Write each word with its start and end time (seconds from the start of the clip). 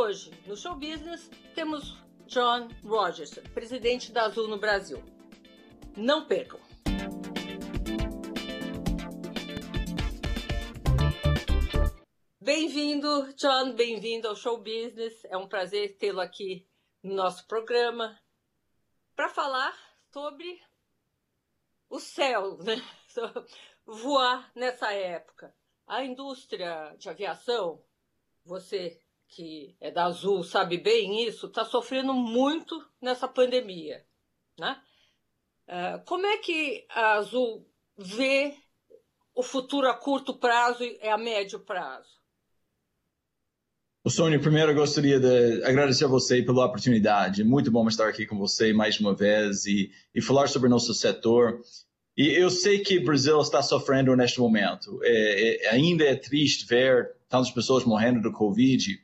Hoje, 0.00 0.30
no 0.46 0.56
show 0.56 0.76
business, 0.76 1.28
temos 1.56 1.98
John 2.28 2.68
Rogers, 2.84 3.34
presidente 3.52 4.12
da 4.12 4.26
Azul 4.26 4.46
no 4.46 4.56
Brasil. 4.56 5.02
Não 5.96 6.24
percam! 6.24 6.60
Bem-vindo, 12.40 13.34
John, 13.34 13.74
bem-vindo 13.74 14.28
ao 14.28 14.36
show 14.36 14.58
business. 14.58 15.24
É 15.24 15.36
um 15.36 15.48
prazer 15.48 15.96
tê-lo 15.98 16.20
aqui 16.20 16.64
no 17.02 17.16
nosso 17.16 17.44
programa 17.48 18.16
para 19.16 19.28
falar 19.28 19.76
sobre 20.12 20.62
o 21.90 21.98
céu, 21.98 22.56
né? 22.58 22.76
Voar 23.84 24.48
nessa 24.54 24.92
época. 24.92 25.52
A 25.88 26.04
indústria 26.04 26.94
de 26.96 27.10
aviação, 27.10 27.84
você 28.44 29.02
que 29.28 29.76
é 29.80 29.90
da 29.90 30.06
Azul 30.06 30.42
sabe 30.42 30.78
bem 30.78 31.26
isso, 31.26 31.46
está 31.46 31.64
sofrendo 31.64 32.12
muito 32.12 32.84
nessa 33.00 33.28
pandemia. 33.28 34.04
Né? 34.58 34.76
Uh, 35.68 36.04
como 36.04 36.26
é 36.26 36.38
que 36.38 36.86
a 36.90 37.14
Azul 37.14 37.66
vê 37.96 38.54
o 39.34 39.42
futuro 39.42 39.88
a 39.88 39.94
curto 39.94 40.34
prazo 40.34 40.82
e 40.82 41.08
a 41.08 41.16
médio 41.16 41.60
prazo? 41.60 42.18
O 44.04 44.10
Sônia, 44.10 44.40
primeiro 44.40 44.70
eu 44.70 44.76
gostaria 44.76 45.20
de 45.20 45.62
agradecer 45.64 46.06
a 46.06 46.08
você 46.08 46.42
pela 46.42 46.64
oportunidade. 46.64 47.44
Muito 47.44 47.70
bom 47.70 47.86
estar 47.86 48.08
aqui 48.08 48.24
com 48.24 48.38
você 48.38 48.72
mais 48.72 48.98
uma 48.98 49.14
vez 49.14 49.66
e, 49.66 49.90
e 50.14 50.22
falar 50.22 50.48
sobre 50.48 50.68
nosso 50.68 50.94
setor. 50.94 51.60
E 52.16 52.28
eu 52.28 52.48
sei 52.48 52.78
que 52.78 52.98
o 52.98 53.04
Brasil 53.04 53.38
está 53.40 53.62
sofrendo 53.62 54.16
neste 54.16 54.40
momento. 54.40 54.98
É, 55.02 55.66
é, 55.66 55.70
ainda 55.70 56.04
é 56.04 56.16
triste 56.16 56.66
ver 56.66 57.14
tantas 57.28 57.50
pessoas 57.50 57.84
morrendo 57.84 58.22
do 58.22 58.32
Covid, 58.32 58.98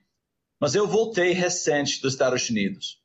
mas 0.65 0.75
eu 0.75 0.89
voltei 0.89 1.33
recente 1.33 2.01
dos 2.01 2.15
Estados 2.15 2.49
Unidos. 2.49 2.99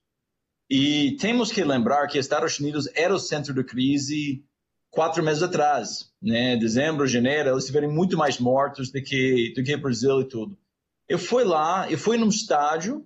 E 0.70 1.18
temos 1.20 1.52
que 1.52 1.62
lembrar 1.62 2.08
que 2.08 2.18
Estados 2.18 2.58
Unidos 2.58 2.88
era 2.96 3.14
o 3.14 3.20
centro 3.20 3.54
da 3.54 3.66
crise 3.66 4.46
quatro 4.90 5.22
meses 5.22 5.44
atrás, 5.44 6.10
né? 6.22 6.56
Dezembro, 6.56 7.06
janeiro, 7.06 7.50
eles 7.50 7.66
tiveram 7.66 7.92
muito 7.92 8.16
mais 8.18 8.40
mortos 8.40 8.94
do 8.94 9.04
que 9.04 9.52
do 9.54 9.62
que 9.62 9.76
Brasil 9.76 10.22
e 10.22 10.30
tudo. 10.30 10.58
Eu 11.06 11.20
fui 11.20 11.44
lá, 11.44 11.92
eu 11.92 11.98
fui 11.98 12.18
num 12.18 12.30
estádio 12.30 13.06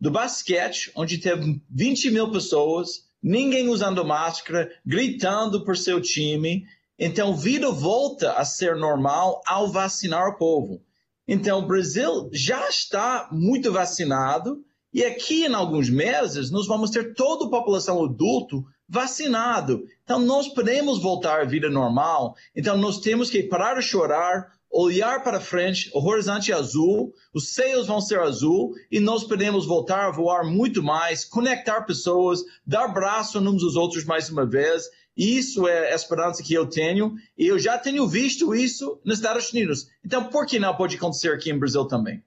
do 0.00 0.12
basquete 0.12 0.92
onde 0.94 1.18
teve 1.18 1.60
20 1.68 2.12
mil 2.12 2.30
pessoas, 2.30 3.10
ninguém 3.20 3.68
usando 3.68 4.04
máscara, 4.04 4.70
gritando 4.86 5.64
por 5.64 5.76
seu 5.76 6.00
time. 6.00 6.64
Então, 6.96 7.36
vida 7.36 7.68
volta 7.72 8.34
a 8.34 8.44
ser 8.44 8.76
normal 8.76 9.42
ao 9.44 9.72
vacinar 9.72 10.28
o 10.28 10.38
povo. 10.38 10.86
Então, 11.28 11.58
o 11.58 11.66
Brasil 11.66 12.30
já 12.32 12.66
está 12.70 13.28
muito 13.30 13.70
vacinado 13.70 14.64
e 14.94 15.04
aqui 15.04 15.44
em 15.44 15.52
alguns 15.52 15.90
meses 15.90 16.50
nós 16.50 16.66
vamos 16.66 16.90
ter 16.90 17.12
toda 17.12 17.44
a 17.44 17.50
população 17.50 18.02
adulto 18.02 18.64
vacinado. 18.88 19.84
Então, 20.02 20.18
nós 20.18 20.48
podemos 20.48 21.02
voltar 21.02 21.42
à 21.42 21.44
vida 21.44 21.68
normal. 21.68 22.34
Então, 22.56 22.78
nós 22.78 23.00
temos 23.00 23.28
que 23.28 23.42
parar 23.42 23.74
de 23.74 23.82
chorar, 23.82 24.50
olhar 24.70 25.22
para 25.22 25.38
frente, 25.38 25.90
o 25.92 26.02
horizonte 26.02 26.50
azul, 26.50 27.12
os 27.34 27.52
céus 27.52 27.86
vão 27.86 28.00
ser 28.00 28.20
azul 28.20 28.72
e 28.90 28.98
nós 28.98 29.24
podemos 29.24 29.66
voltar 29.66 30.06
a 30.06 30.10
voar 30.10 30.44
muito 30.44 30.82
mais, 30.82 31.26
conectar 31.26 31.82
pessoas, 31.82 32.40
dar 32.66 32.88
braço 32.88 33.38
uns 33.38 33.62
aos 33.62 33.76
outros 33.76 34.06
mais 34.06 34.30
uma 34.30 34.46
vez 34.46 34.84
isso 35.18 35.66
é 35.66 35.92
a 35.92 35.96
esperança 35.96 36.44
que 36.44 36.54
eu 36.54 36.64
tenho 36.64 37.16
e 37.36 37.48
eu 37.48 37.58
já 37.58 37.76
tenho 37.76 38.06
visto 38.06 38.54
isso 38.54 39.00
nos 39.04 39.18
Estados 39.18 39.52
Unidos. 39.52 39.88
Então, 40.04 40.30
por 40.30 40.46
que 40.46 40.60
não 40.60 40.76
pode 40.76 40.94
acontecer 40.94 41.32
aqui 41.32 41.50
em 41.50 41.58
Brasil 41.58 41.84
também? 41.86 42.22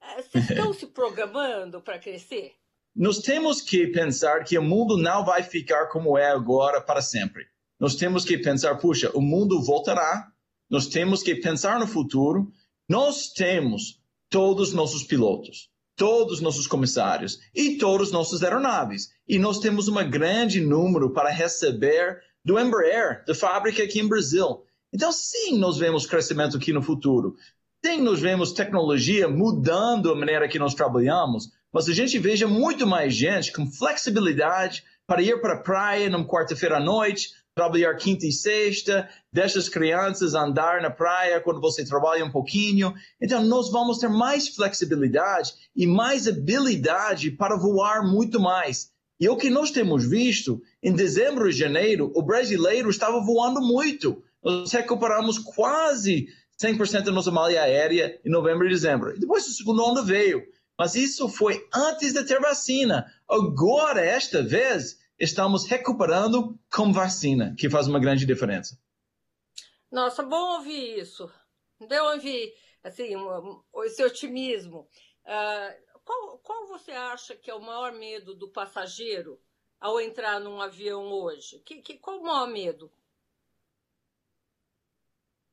É, 0.00 0.22
vocês 0.22 0.46
estão 0.50 0.72
se 0.72 0.86
programando 0.86 1.80
para 1.80 1.98
crescer? 1.98 2.52
Nós 2.94 3.18
temos 3.18 3.60
que 3.60 3.88
pensar 3.88 4.44
que 4.44 4.56
o 4.56 4.62
mundo 4.62 4.96
não 4.96 5.24
vai 5.24 5.42
ficar 5.42 5.86
como 5.86 6.16
é 6.16 6.30
agora 6.30 6.80
para 6.80 7.02
sempre. 7.02 7.44
Nós 7.78 7.96
temos 7.96 8.24
que 8.24 8.38
pensar, 8.38 8.76
puxa, 8.76 9.10
o 9.14 9.20
mundo 9.20 9.60
voltará. 9.60 10.30
Nós 10.70 10.86
temos 10.86 11.24
que 11.24 11.34
pensar 11.34 11.80
no 11.80 11.88
futuro. 11.88 12.52
Nós 12.88 13.32
temos 13.32 14.00
todos 14.30 14.68
os 14.68 14.74
nossos 14.74 15.02
pilotos 15.02 15.70
todos 15.98 16.34
os 16.34 16.40
nossos 16.40 16.68
comissários 16.68 17.40
e 17.52 17.76
todos 17.76 18.06
os 18.06 18.12
nossos 18.12 18.42
aeronaves. 18.42 19.10
E 19.26 19.36
nós 19.36 19.58
temos 19.58 19.88
um 19.88 19.94
grande 20.08 20.60
número 20.60 21.10
para 21.12 21.28
receber 21.28 22.20
do 22.48 22.58
Embraer, 22.58 23.22
da 23.26 23.34
fábrica 23.34 23.82
aqui 23.82 24.00
em 24.00 24.08
Brasil. 24.08 24.64
Então, 24.90 25.12
sim, 25.12 25.58
nós 25.58 25.76
vemos 25.76 26.06
crescimento 26.06 26.56
aqui 26.56 26.72
no 26.72 26.80
futuro. 26.80 27.36
Sim, 27.84 28.00
nós 28.00 28.20
vemos 28.20 28.52
tecnologia 28.52 29.28
mudando 29.28 30.10
a 30.10 30.16
maneira 30.16 30.48
que 30.48 30.58
nós 30.58 30.72
trabalhamos, 30.72 31.50
mas 31.70 31.90
a 31.90 31.92
gente 31.92 32.18
veja 32.18 32.48
muito 32.48 32.86
mais 32.86 33.14
gente 33.14 33.52
com 33.52 33.70
flexibilidade 33.70 34.82
para 35.06 35.20
ir 35.20 35.38
para 35.42 35.56
a 35.56 35.60
praia 35.60 36.08
numa 36.08 36.26
quarta-feira 36.26 36.78
à 36.78 36.80
noite, 36.80 37.32
trabalhar 37.54 37.94
quinta 37.96 38.26
e 38.26 38.32
sexta, 38.32 39.06
deixa 39.30 39.58
as 39.58 39.68
crianças 39.68 40.34
andar 40.34 40.80
na 40.80 40.90
praia 40.90 41.42
quando 41.42 41.60
você 41.60 41.84
trabalha 41.84 42.24
um 42.24 42.32
pouquinho. 42.32 42.94
Então, 43.20 43.44
nós 43.44 43.70
vamos 43.70 43.98
ter 43.98 44.08
mais 44.08 44.48
flexibilidade 44.48 45.52
e 45.76 45.86
mais 45.86 46.26
habilidade 46.26 47.30
para 47.30 47.58
voar 47.58 48.02
muito 48.02 48.40
mais. 48.40 48.90
E 49.20 49.28
o 49.28 49.36
que 49.36 49.50
nós 49.50 49.70
temos 49.70 50.08
visto, 50.08 50.62
em 50.82 50.92
dezembro 50.92 51.48
e 51.48 51.52
janeiro, 51.52 52.12
o 52.14 52.22
brasileiro 52.22 52.88
estava 52.88 53.20
voando 53.20 53.60
muito. 53.60 54.22
Nós 54.42 54.70
recuperamos 54.72 55.38
quase 55.38 56.28
100% 56.62 57.04
da 57.04 57.12
nossa 57.12 57.30
malha 57.30 57.62
aérea 57.62 58.20
em 58.24 58.30
novembro 58.30 58.66
e 58.66 58.70
dezembro. 58.70 59.16
E 59.16 59.18
depois 59.18 59.46
o 59.46 59.52
segundo 59.52 59.84
onda 59.84 60.02
veio. 60.02 60.42
Mas 60.78 60.94
isso 60.94 61.28
foi 61.28 61.66
antes 61.74 62.12
de 62.12 62.24
ter 62.24 62.40
vacina. 62.40 63.12
Agora, 63.28 64.00
esta 64.00 64.42
vez, 64.42 64.96
estamos 65.18 65.66
recuperando 65.66 66.56
com 66.72 66.92
vacina, 66.92 67.54
que 67.58 67.68
faz 67.68 67.88
uma 67.88 67.98
grande 67.98 68.24
diferença. 68.24 68.78
Nossa, 69.90 70.22
bom 70.22 70.58
ouvir 70.58 71.00
isso. 71.00 71.28
Deu 71.88 72.04
ouvir 72.04 72.52
assim, 72.84 73.14
esse 73.84 74.04
otimismo. 74.04 74.88
Uh, 75.24 75.74
qual, 76.08 76.38
qual 76.38 76.66
você 76.66 76.92
acha 76.92 77.36
que 77.36 77.50
é 77.50 77.54
o 77.54 77.60
maior 77.60 77.92
medo 77.92 78.34
do 78.34 78.48
passageiro 78.48 79.38
ao 79.78 80.00
entrar 80.00 80.40
num 80.40 80.58
avião 80.58 81.04
hoje? 81.04 81.60
Que, 81.66 81.82
que, 81.82 81.98
qual 81.98 82.18
o 82.18 82.22
maior 82.22 82.48
medo? 82.48 82.90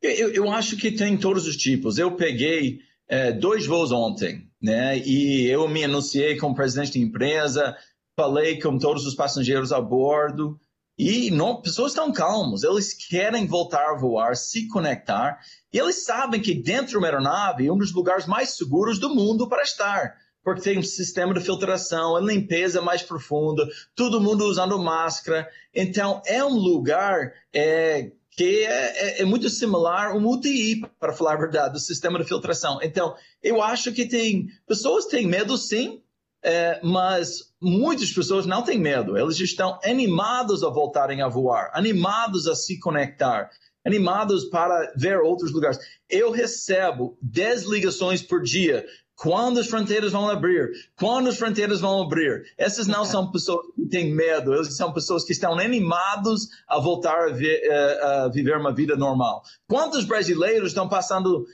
Eu, 0.01 0.33
eu 0.33 0.49
acho 0.49 0.77
que 0.77 0.93
tem 0.93 1.17
todos 1.17 1.45
os 1.45 1.57
tipos. 1.57 1.97
Eu 1.97 2.15
peguei 2.15 2.79
é, 3.05 3.33
dois 3.33 3.65
voos 3.65 3.91
ontem, 3.91 4.49
né? 4.61 4.97
E 4.99 5.45
eu 5.47 5.67
me 5.67 5.83
anunciei 5.83 6.37
como 6.37 6.55
presidente 6.55 6.93
de 6.93 7.01
empresa, 7.01 7.77
falei 8.15 8.57
com 8.57 8.77
todos 8.77 9.05
os 9.05 9.13
passageiros 9.13 9.73
a 9.73 9.81
bordo. 9.81 10.57
E 10.97 11.29
não, 11.31 11.61
pessoas 11.61 11.91
estão 11.91 12.13
calmas, 12.13 12.63
eles 12.63 12.93
querem 12.93 13.45
voltar 13.45 13.89
a 13.89 13.97
voar, 13.97 14.37
se 14.37 14.69
conectar, 14.69 15.37
e 15.73 15.77
eles 15.77 16.05
sabem 16.05 16.41
que 16.41 16.53
dentro 16.53 16.91
de 16.91 16.97
uma 16.97 17.07
aeronave 17.07 17.67
é 17.67 17.73
um 17.73 17.77
dos 17.77 17.91
lugares 17.91 18.25
mais 18.25 18.51
seguros 18.51 18.97
do 18.97 19.13
mundo 19.13 19.49
para 19.49 19.61
estar 19.61 20.15
porque 20.45 20.61
tem 20.61 20.77
um 20.77 20.83
sistema 20.83 21.33
de 21.33 21.41
filtração, 21.41 22.15
a 22.15 22.21
limpeza 22.21 22.79
mais 22.79 23.01
profunda, 23.01 23.67
todo 23.95 24.21
mundo 24.21 24.45
usando 24.45 24.77
máscara. 24.77 25.49
Então, 25.73 26.21
é 26.23 26.45
um 26.45 26.53
lugar 26.53 27.33
é, 27.51 28.11
que 28.29 28.63
é, 28.63 29.17
é, 29.17 29.21
é, 29.23 29.25
muito 29.25 29.49
similar 29.49 30.11
ao 30.11 30.19
UTI, 30.19 30.83
para 30.99 31.13
falar 31.13 31.33
a 31.33 31.37
verdade, 31.37 31.73
do 31.73 31.79
sistema 31.79 32.19
de 32.19 32.25
filtração. 32.25 32.77
Então, 32.83 33.15
eu 33.41 33.59
acho 33.59 33.91
que 33.91 34.07
tem 34.07 34.47
pessoas 34.67 35.07
têm 35.07 35.25
medo, 35.25 35.57
sim, 35.57 36.03
é, 36.43 36.79
mas 36.83 37.51
muitas 37.59 38.11
pessoas 38.11 38.45
não 38.45 38.61
têm 38.61 38.77
medo. 38.77 39.17
Eles 39.17 39.39
estão 39.39 39.79
animados 39.83 40.63
a 40.63 40.69
voltarem 40.69 41.23
a 41.23 41.27
voar, 41.27 41.71
animados 41.73 42.47
a 42.47 42.53
se 42.53 42.77
conectar, 42.77 43.49
animados 43.83 44.45
para 44.45 44.93
ver 44.95 45.17
outros 45.21 45.51
lugares. 45.51 45.79
Eu 46.07 46.29
recebo 46.29 47.17
10 47.19 47.63
ligações 47.63 48.21
por 48.21 48.43
dia 48.43 48.85
quando 49.15 49.59
as 49.59 49.67
fronteiras 49.67 50.11
vão 50.11 50.29
abrir? 50.29 50.71
Quando 50.97 51.29
as 51.29 51.37
fronteiras 51.37 51.79
vão 51.79 52.03
abrir? 52.03 52.53
Essas 52.57 52.85
não 52.85 53.05
são 53.05 53.31
pessoas 53.31 53.65
que 53.73 53.85
têm 53.87 54.13
medo, 54.13 54.63
são 54.65 54.91
pessoas 54.91 55.23
que 55.23 55.31
estão 55.31 55.57
animados 55.57 56.49
a 56.67 56.79
voltar 56.79 57.29
a, 57.29 57.41
eh, 57.41 58.01
a 58.03 58.27
viver 58.27 58.57
uma 58.57 58.73
vida 58.73 58.95
normal. 58.95 59.41
Quantos 59.67 60.03
brasileiros 60.03 60.69
estão 60.69 60.89
passando 60.89 61.45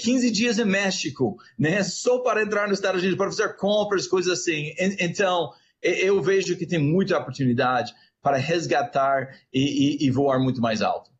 15 0.00 0.26
eh, 0.26 0.30
dias 0.30 0.58
em 0.58 0.64
México, 0.64 1.36
né, 1.58 1.82
só 1.82 2.20
para 2.20 2.42
entrar 2.42 2.66
nos 2.66 2.78
Estados 2.78 3.02
Unidos, 3.02 3.18
para 3.18 3.30
fazer 3.30 3.56
compras, 3.56 4.06
coisas 4.06 4.40
assim? 4.40 4.72
Então, 4.98 5.52
eu 5.82 6.22
vejo 6.22 6.56
que 6.56 6.66
tem 6.66 6.78
muita 6.78 7.18
oportunidade 7.18 7.92
para 8.22 8.36
resgatar 8.36 9.36
e, 9.52 10.04
e, 10.04 10.06
e 10.06 10.10
voar 10.10 10.38
muito 10.38 10.60
mais 10.60 10.80
alto. 10.80 11.10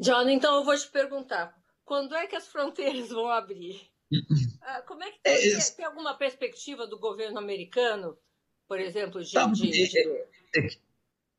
John, 0.00 0.28
então 0.28 0.56
eu 0.56 0.64
vou 0.64 0.76
te 0.76 0.88
perguntar, 0.88 1.54
quando 1.84 2.14
é 2.14 2.26
que 2.26 2.36
as 2.36 2.46
fronteiras 2.46 3.08
vão 3.08 3.28
abrir? 3.28 3.80
Ah, 4.62 4.82
como 4.82 5.02
é 5.02 5.10
que 5.10 5.20
tem, 5.20 5.32
é, 5.32 5.60
tem, 5.76 5.84
alguma 5.84 6.14
perspectiva 6.14 6.86
do 6.86 6.98
governo 6.98 7.38
americano, 7.38 8.16
por 8.66 8.80
exemplo, 8.80 9.22
de, 9.22 9.32
tá, 9.32 9.46
de, 9.46 9.70
de... 9.70 9.98
É, 9.98 10.26
é, 10.66 10.68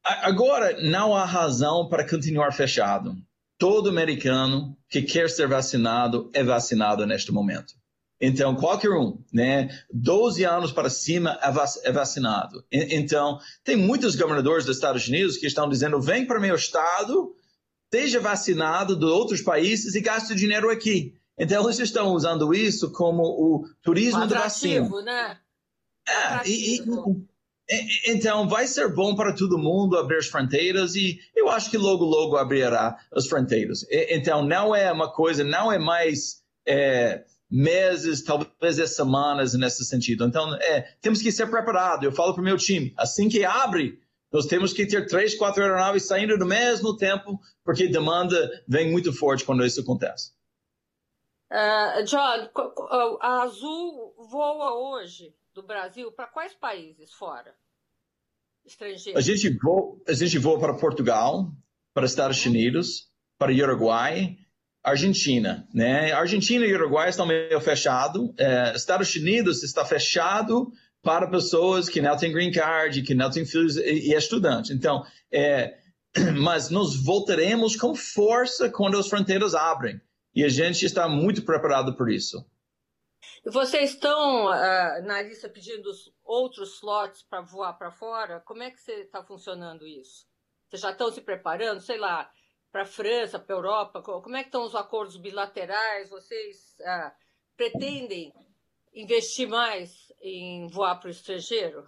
agora 0.04 0.80
não 0.81 1.16
há 1.16 1.25
razão 1.25 1.88
para 1.89 2.07
continuar 2.07 2.51
fechado. 2.51 3.16
Todo 3.57 3.89
americano 3.89 4.77
que 4.88 5.01
quer 5.01 5.30
ser 5.30 5.48
vacinado 5.48 6.30
é 6.33 6.44
vacinado 6.44 7.06
neste 7.06 7.31
momento. 7.31 7.74
Então, 8.21 8.56
qualquer 8.56 8.92
um, 8.92 9.18
né? 9.31 9.69
12 9.94 10.44
anos 10.44 10.71
para 10.71 10.89
cima 10.89 11.39
é, 11.83 11.92
vacinado. 11.92 12.66
Então, 12.71 13.39
tem 13.63 13.77
muitos 13.77 14.16
governadores 14.16 14.66
dos 14.66 14.75
Estados 14.75 15.07
Unidos 15.07 15.38
que 15.38 15.48
estão 15.48 15.69
dizendo: 15.69 16.01
vem 16.01 16.25
para 16.25 16.39
meu 16.39 16.56
estado, 16.56 17.33
esteja 17.86 18.19
vacinado 18.19 18.95
de 18.95 19.06
outros 19.06 19.42
países 19.42 19.95
e 19.95 20.01
gaste 20.01 20.36
dinheiro 20.36 20.69
aqui. 20.69 21.19
Então, 21.39 21.63
eles 21.63 21.80
estão 21.80 22.13
usando 22.13 22.53
isso 22.53 22.91
como 22.91 23.24
o 23.24 23.65
turismo 23.81 24.27
do. 24.27 25.01
Né? 25.01 25.38
É, 26.07 26.47
e, 26.47 26.77
e, 26.77 26.83
então, 28.07 28.47
vai 28.47 28.65
ser 28.65 28.94
bom 28.94 29.15
para 29.15 29.33
todo 29.33 29.57
mundo 29.57 29.97
abrir 29.97 30.18
as 30.18 30.27
fronteiras 30.27 30.95
e 30.95 31.19
eu 31.36 31.50
acho 31.50 31.69
que 31.69 31.77
logo, 31.77 32.03
logo 32.03 32.36
abrirá 32.36 32.97
as 33.13 33.27
fronteiras. 33.27 33.86
Então, 33.91 34.44
não 34.44 34.75
é 34.75 34.91
uma 34.91 35.12
coisa, 35.12 35.44
não 35.44 35.71
é 35.71 35.77
mais 35.77 36.41
é, 36.68 37.24
meses, 37.50 38.24
talvez 38.24 38.80
é 38.80 38.88
semanas 38.88 39.53
nesse 39.53 39.85
sentido. 39.85 40.25
Então, 40.25 40.56
é, 40.56 40.81
temos 41.00 41.21
que 41.21 41.31
ser 41.31 41.47
preparados. 41.47 42.03
Eu 42.03 42.12
falo 42.12 42.33
para 42.33 42.42
o 42.42 42.44
meu 42.44 42.57
time, 42.57 42.92
assim 42.97 43.30
que 43.30 43.45
abre, 43.45 44.00
nós 44.31 44.45
temos 44.45 44.74
que 44.74 44.85
ter 44.85 45.07
três, 45.07 45.35
quatro 45.35 45.62
aeronaves 45.62 46.07
saindo 46.07 46.38
no 46.38 46.45
mesmo 46.45 46.97
tempo, 46.97 47.39
porque 47.63 47.88
demanda 47.88 48.63
vem 48.68 48.92
muito 48.92 49.13
forte 49.13 49.44
quando 49.44 49.65
isso 49.65 49.81
acontece. 49.81 50.31
Uh, 51.51 52.04
John, 52.06 52.50
a 53.22 53.42
Azul 53.42 54.13
voa 54.30 54.74
hoje 54.74 55.34
do 55.56 55.63
Brasil 55.63 56.12
para 56.12 56.28
quais 56.28 56.54
países 56.54 57.12
fora? 57.13 57.56
Estrangeiros? 58.63 59.18
A 59.18 59.22
gente 59.22 59.50
voa, 59.57 59.98
a 60.07 60.13
gente 60.13 60.38
voa 60.38 60.60
para 60.60 60.78
Portugal, 60.78 61.51
para 61.94 62.06
Estados 62.06 62.46
uhum. 62.46 62.51
Unidos, 62.51 63.10
para 63.40 63.51
Uruguai, 63.51 64.38
Argentina. 64.84 65.68
Né? 65.74 66.12
Argentina 66.12 66.66
e 66.66 66.75
Uruguai 66.75 67.10
estão 67.10 67.25
meio 67.25 67.60
fechados. 67.62 68.30
É, 68.38 68.75
Estados 68.75 69.16
Unidos 69.16 69.63
está 69.63 69.84
fechado 69.84 70.72
para 71.02 71.28
pessoas 71.28 71.90
que 71.90 72.02
não 72.02 72.16
têm 72.16 72.31
green 72.31 72.52
card, 72.52 73.02
que 73.02 73.16
não 73.16 73.31
têm 73.31 73.45
filhos 73.45 73.75
e, 73.78 74.12
e 74.12 74.13
estudantes. 74.13 74.69
Então, 74.69 75.04
é, 75.31 75.80
mas 76.38 76.69
nós 76.69 76.95
voltaremos 76.95 77.75
com 77.75 77.95
força 77.95 78.69
quando 78.69 79.00
as 79.00 79.07
fronteiras 79.07 79.56
abrem. 79.56 80.00
E 80.34 80.44
a 80.44 80.50
gente 80.50 80.86
está 80.86 81.08
muito 81.08 81.44
preparado 81.44 81.96
por 81.96 82.10
isso. 82.10 82.46
Vocês 83.46 83.92
estão 83.92 84.48
uh, 84.48 85.06
na 85.06 85.22
lista 85.22 85.50
pedindo 85.50 85.90
outros 86.24 86.76
slots 86.76 87.24
para 87.24 87.42
voar 87.42 87.74
para 87.74 87.92
fora? 87.92 88.40
Como 88.42 88.64
é 88.64 88.72
que 88.72 88.92
está 88.92 89.24
funcionando 89.24 89.88
isso? 89.88 90.26
Vocês 90.68 90.81
já 90.81 90.92
estão 90.92 91.12
se 91.12 91.22
preparando, 91.22 91.81
sei 91.81 91.98
lá, 91.98 92.30
para 92.72 92.84
a 92.84 92.86
França, 92.86 93.40
para 93.40 93.56
a 93.56 93.58
Europa? 93.58 94.02
Como 94.02 94.36
é 94.36 94.42
que 94.42 94.50
estão 94.50 94.64
os 94.64 94.76
acordos 94.76 95.18
bilaterais? 95.18 96.10
Vocês 96.10 96.76
uh, 96.81 97.12
pretendem 97.58 98.34
investir 98.94 99.48
mais 99.48 100.12
em 100.22 100.68
voar 100.68 101.00
para 101.00 101.08
o 101.08 101.12
estrangeiro? 101.12 101.88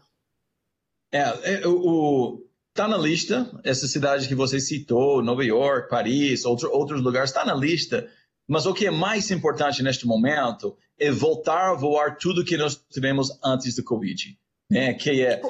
É, 1.12 1.20
é 1.64 1.68
o, 1.68 2.46
está 2.70 2.88
na 2.88 2.98
lista, 2.98 3.52
essa 3.64 3.88
cidade 3.88 4.28
que 4.28 4.36
você 4.36 4.60
citou, 4.60 5.22
Nova 5.22 5.44
York, 5.44 5.90
Paris, 5.90 6.46
outro, 6.46 6.72
outros 6.72 7.02
lugares, 7.02 7.30
está 7.30 7.46
na 7.46 7.54
lista 7.54 8.10
mas 8.52 8.66
o 8.66 8.74
que 8.74 8.86
é 8.86 8.92
mais 8.92 9.32
importante 9.32 9.82
neste 9.82 10.06
momento 10.06 10.78
é 11.00 11.10
voltar 11.10 11.70
a 11.70 11.74
voar 11.74 12.18
tudo 12.18 12.44
que 12.44 12.58
nós 12.58 12.76
tivemos 12.92 13.40
antes 13.42 13.78
do 13.78 13.84
Covid, 13.84 14.38
né? 14.70 14.94
que 14.94 15.24
é 15.24 15.42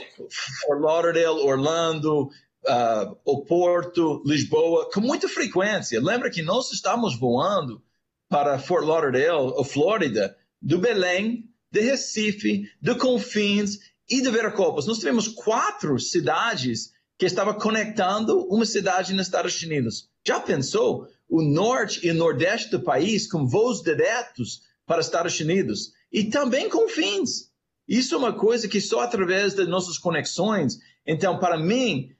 Fort 0.61 0.79
Lauderdale, 0.79 1.41
Orlando, 1.41 2.25
uh, 2.25 3.17
o 3.25 3.43
Porto, 3.43 4.21
Lisboa, 4.23 4.87
com 4.93 5.01
muita 5.01 5.27
frequência. 5.27 5.99
Lembra 5.99 6.29
que 6.29 6.43
nós 6.43 6.71
estamos 6.71 7.17
voando 7.17 7.81
para 8.29 8.59
Fort 8.59 8.85
Lauderdale, 8.85 9.51
ou 9.55 9.63
Flórida, 9.63 10.37
do 10.61 10.77
Belém, 10.77 11.49
de 11.71 11.81
Recife, 11.81 12.69
de 12.79 12.93
Confins 12.93 13.79
e 14.07 14.21
de 14.21 14.29
Viracopos. 14.29 14.85
Nós 14.85 14.99
tivemos 14.99 15.27
quatro 15.27 15.97
cidades 15.97 16.93
que 17.17 17.25
estavam 17.25 17.55
conectando 17.55 18.45
uma 18.45 18.65
cidade 18.65 19.11
nos 19.11 19.25
Estados 19.25 19.59
Unidos. 19.63 20.07
Já 20.23 20.39
pensou? 20.39 21.07
O 21.31 21.41
norte 21.41 22.05
e 22.05 22.11
o 22.11 22.13
nordeste 22.13 22.69
do 22.69 22.81
país 22.81 23.25
com 23.25 23.47
voos 23.47 23.81
diretos 23.81 24.63
para 24.85 24.99
os 24.99 25.05
Estados 25.05 25.39
Unidos 25.39 25.93
e 26.11 26.25
também 26.25 26.67
com 26.67 26.89
fins. 26.89 27.49
Isso 27.87 28.13
é 28.13 28.17
uma 28.17 28.33
coisa 28.33 28.67
que 28.67 28.81
só 28.81 28.99
através 28.99 29.53
das 29.53 29.67
nossas 29.67 29.97
conexões. 29.97 30.77
Então, 31.07 31.39
para 31.39 31.57
mim, 31.57 32.13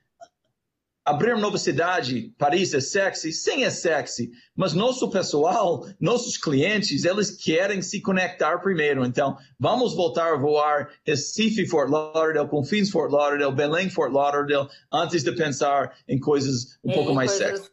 abrir 1.04 1.34
uma 1.34 1.42
nova 1.42 1.58
cidade, 1.58 2.34
Paris 2.38 2.74
é 2.74 2.80
sexy? 2.80 3.34
Sim, 3.34 3.66
é 3.66 3.70
sexy. 3.70 4.32
Mas 4.56 4.74
nosso 4.74 5.10
pessoal, 5.10 5.86
nossos 6.00 6.38
clientes, 6.38 7.04
eles 7.04 7.32
querem 7.32 7.82
se 7.82 8.00
conectar 8.00 8.60
primeiro. 8.60 9.04
Então, 9.06 9.38
vamos 9.60 9.94
voltar 9.94 10.34
a 10.34 10.38
voar 10.38 10.90
Recife, 11.06 11.68
Fort 11.68 11.90
Lauderdale, 11.90 12.48
Confins, 12.48 12.90
Fort 12.90 13.12
Lauderdale, 13.12 13.54
Belém, 13.54 13.90
Fort 13.90 14.14
Lauderdale, 14.14 14.70
antes 14.92 15.22
de 15.22 15.34
pensar 15.34 15.98
em 16.08 16.18
coisas 16.18 16.80
um 16.82 16.94
pouco 16.94 17.14
mais 17.14 17.32
sexy. 17.32 17.70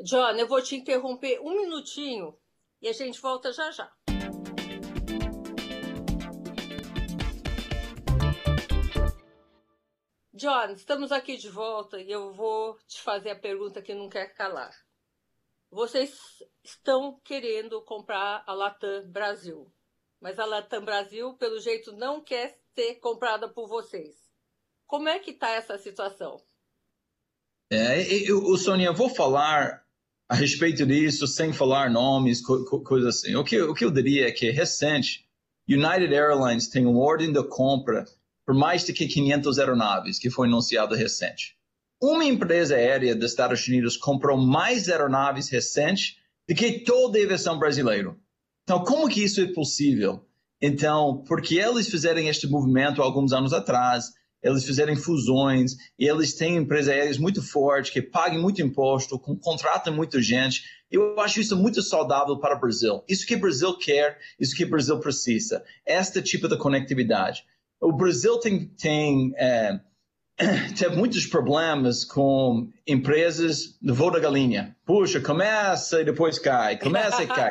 John, 0.00 0.32
eu 0.32 0.48
vou 0.48 0.60
te 0.60 0.74
interromper 0.74 1.40
um 1.40 1.54
minutinho 1.54 2.36
e 2.82 2.88
a 2.88 2.92
gente 2.92 3.20
volta 3.20 3.52
já 3.52 3.70
já. 3.70 3.92
John, 10.32 10.72
estamos 10.72 11.12
aqui 11.12 11.36
de 11.36 11.48
volta 11.48 12.00
e 12.00 12.10
eu 12.10 12.32
vou 12.32 12.76
te 12.88 13.00
fazer 13.00 13.30
a 13.30 13.38
pergunta 13.38 13.80
que 13.80 13.94
não 13.94 14.08
quer 14.08 14.34
calar. 14.34 14.74
Vocês 15.70 16.12
estão 16.62 17.20
querendo 17.22 17.80
comprar 17.82 18.42
a 18.46 18.52
Latam 18.52 19.08
Brasil, 19.08 19.72
mas 20.20 20.40
a 20.40 20.44
Latam 20.44 20.84
Brasil, 20.84 21.34
pelo 21.34 21.60
jeito, 21.60 21.92
não 21.92 22.20
quer 22.20 22.58
ser 22.74 22.96
comprada 22.96 23.48
por 23.48 23.68
vocês. 23.68 24.16
Como 24.86 25.08
é 25.08 25.20
que 25.20 25.30
está 25.30 25.50
essa 25.50 25.78
situação? 25.78 26.44
É, 27.70 28.02
eu, 28.28 28.56
Sônia, 28.56 28.92
vou 28.92 29.08
falar 29.08 29.83
a 30.28 30.34
respeito 30.34 30.86
disso, 30.86 31.26
sem 31.26 31.52
falar 31.52 31.90
nomes, 31.90 32.40
co 32.40 32.64
co 32.64 32.80
coisas 32.80 33.16
assim. 33.16 33.34
O 33.34 33.44
que, 33.44 33.60
o 33.60 33.74
que 33.74 33.84
eu 33.84 33.90
diria 33.90 34.28
é 34.28 34.32
que, 34.32 34.50
recente, 34.50 35.24
United 35.68 36.14
Airlines 36.14 36.68
tem 36.68 36.86
uma 36.86 37.00
ordem 37.00 37.32
de 37.32 37.42
compra 37.44 38.04
por 38.44 38.54
mais 38.54 38.84
de 38.84 38.92
que 38.92 39.06
500 39.06 39.58
aeronaves, 39.58 40.18
que 40.18 40.30
foi 40.30 40.46
anunciado 40.46 40.94
recente. 40.94 41.56
Uma 42.02 42.24
empresa 42.24 42.76
aérea 42.76 43.14
dos 43.14 43.30
Estados 43.30 43.66
Unidos 43.66 43.96
comprou 43.96 44.36
mais 44.36 44.88
aeronaves 44.88 45.48
recente 45.48 46.18
do 46.46 46.54
que 46.54 46.80
toda 46.80 47.18
a 47.18 47.22
aviação 47.22 47.58
brasileira. 47.58 48.14
Então, 48.64 48.84
como 48.84 49.08
que 49.08 49.22
isso 49.22 49.40
é 49.40 49.46
possível? 49.46 50.26
Então, 50.60 51.24
porque 51.26 51.56
eles 51.58 51.88
fizeram 51.88 52.20
este 52.20 52.46
movimento 52.46 53.00
alguns 53.00 53.32
anos 53.32 53.52
atrás, 53.52 54.12
eles 54.44 54.64
fizerem 54.64 54.94
fusões, 54.94 55.76
e 55.98 56.06
eles 56.06 56.34
têm 56.34 56.56
empresas 56.56 56.90
aéreas 56.90 57.18
muito 57.18 57.42
fortes, 57.42 57.90
que 57.90 58.02
pagam 58.02 58.42
muito 58.42 58.60
imposto, 58.60 59.18
contratam 59.18 59.94
muita 59.94 60.20
gente. 60.20 60.62
Eu 60.90 61.18
acho 61.18 61.40
isso 61.40 61.56
muito 61.56 61.80
saudável 61.82 62.38
para 62.38 62.54
o 62.54 62.60
Brasil. 62.60 63.02
Isso 63.08 63.26
que 63.26 63.34
o 63.34 63.40
Brasil 63.40 63.76
quer, 63.78 64.18
isso 64.38 64.54
que 64.54 64.64
o 64.64 64.68
Brasil 64.68 65.00
precisa. 65.00 65.64
Este 65.86 66.20
tipo 66.20 66.46
de 66.46 66.58
conectividade. 66.58 67.44
O 67.80 67.90
Brasil 67.90 68.38
tem, 68.38 68.66
tem, 68.66 69.32
é, 69.36 69.80
tem 70.78 70.94
muitos 70.94 71.26
problemas 71.26 72.04
com 72.04 72.68
empresas 72.86 73.78
do 73.80 73.94
voo 73.94 74.10
da 74.10 74.20
galinha. 74.20 74.76
Puxa, 74.84 75.20
começa 75.20 76.02
e 76.02 76.04
depois 76.04 76.38
cai, 76.38 76.78
começa 76.78 77.22
e 77.22 77.26
cai. 77.26 77.50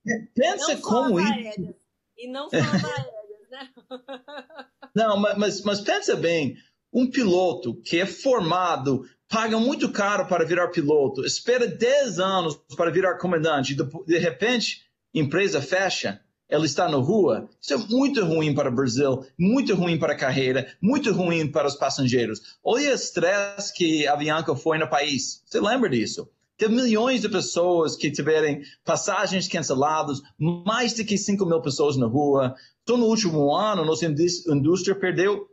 Pensa 0.36 0.76
como 0.76 1.18
isso. 1.18 1.74
E 2.18 2.28
não 2.28 2.50
só 2.50 2.58
as 2.58 2.84
aéreas 2.84 3.24
né? 3.54 3.70
Não, 4.94 5.18
mas, 5.18 5.62
mas 5.62 5.80
pensa 5.80 6.14
bem, 6.14 6.56
um 6.92 7.10
piloto 7.10 7.74
que 7.82 8.00
é 8.00 8.06
formado, 8.06 9.04
paga 9.28 9.58
muito 9.58 9.90
caro 9.90 10.26
para 10.26 10.44
virar 10.44 10.68
piloto, 10.68 11.24
espera 11.24 11.66
10 11.66 12.20
anos 12.20 12.56
para 12.76 12.90
virar 12.90 13.18
comandante, 13.18 13.74
de, 13.74 14.18
repente, 14.18 14.82
empresa 15.12 15.60
fecha, 15.60 16.20
ela 16.48 16.64
está 16.64 16.88
na 16.88 16.98
rua. 16.98 17.48
Isso 17.60 17.74
é 17.74 17.76
muito 17.76 18.24
ruim 18.24 18.54
para 18.54 18.68
o 18.68 18.74
Brasil, 18.74 19.26
muito 19.36 19.74
ruim 19.74 19.98
para 19.98 20.12
a 20.12 20.16
carreira, 20.16 20.72
muito 20.80 21.12
ruim 21.12 21.50
para 21.50 21.66
os 21.66 21.74
passageiros. 21.74 22.58
Olha 22.62 22.90
o 22.90 22.94
estresse 22.94 23.74
que 23.74 24.06
a 24.06 24.12
Avianca 24.12 24.54
foi 24.54 24.78
no 24.78 24.88
país. 24.88 25.42
Você 25.46 25.60
lembra 25.60 25.90
disso? 25.90 26.28
Teve 26.56 26.76
milhões 26.76 27.20
de 27.20 27.28
pessoas 27.28 27.96
que 27.96 28.12
tiveram 28.12 28.60
passagens 28.84 29.48
canceladas, 29.48 30.22
mais 30.38 30.94
de 30.94 31.04
que 31.04 31.18
5 31.18 31.44
mil 31.44 31.60
pessoas 31.60 31.96
na 31.96 32.06
rua. 32.06 32.54
Então, 32.84 32.98
no 32.98 33.06
último 33.06 33.54
ano, 33.54 33.84
nossa 33.84 34.04
indústria 34.06 34.94
perdeu 34.94 35.48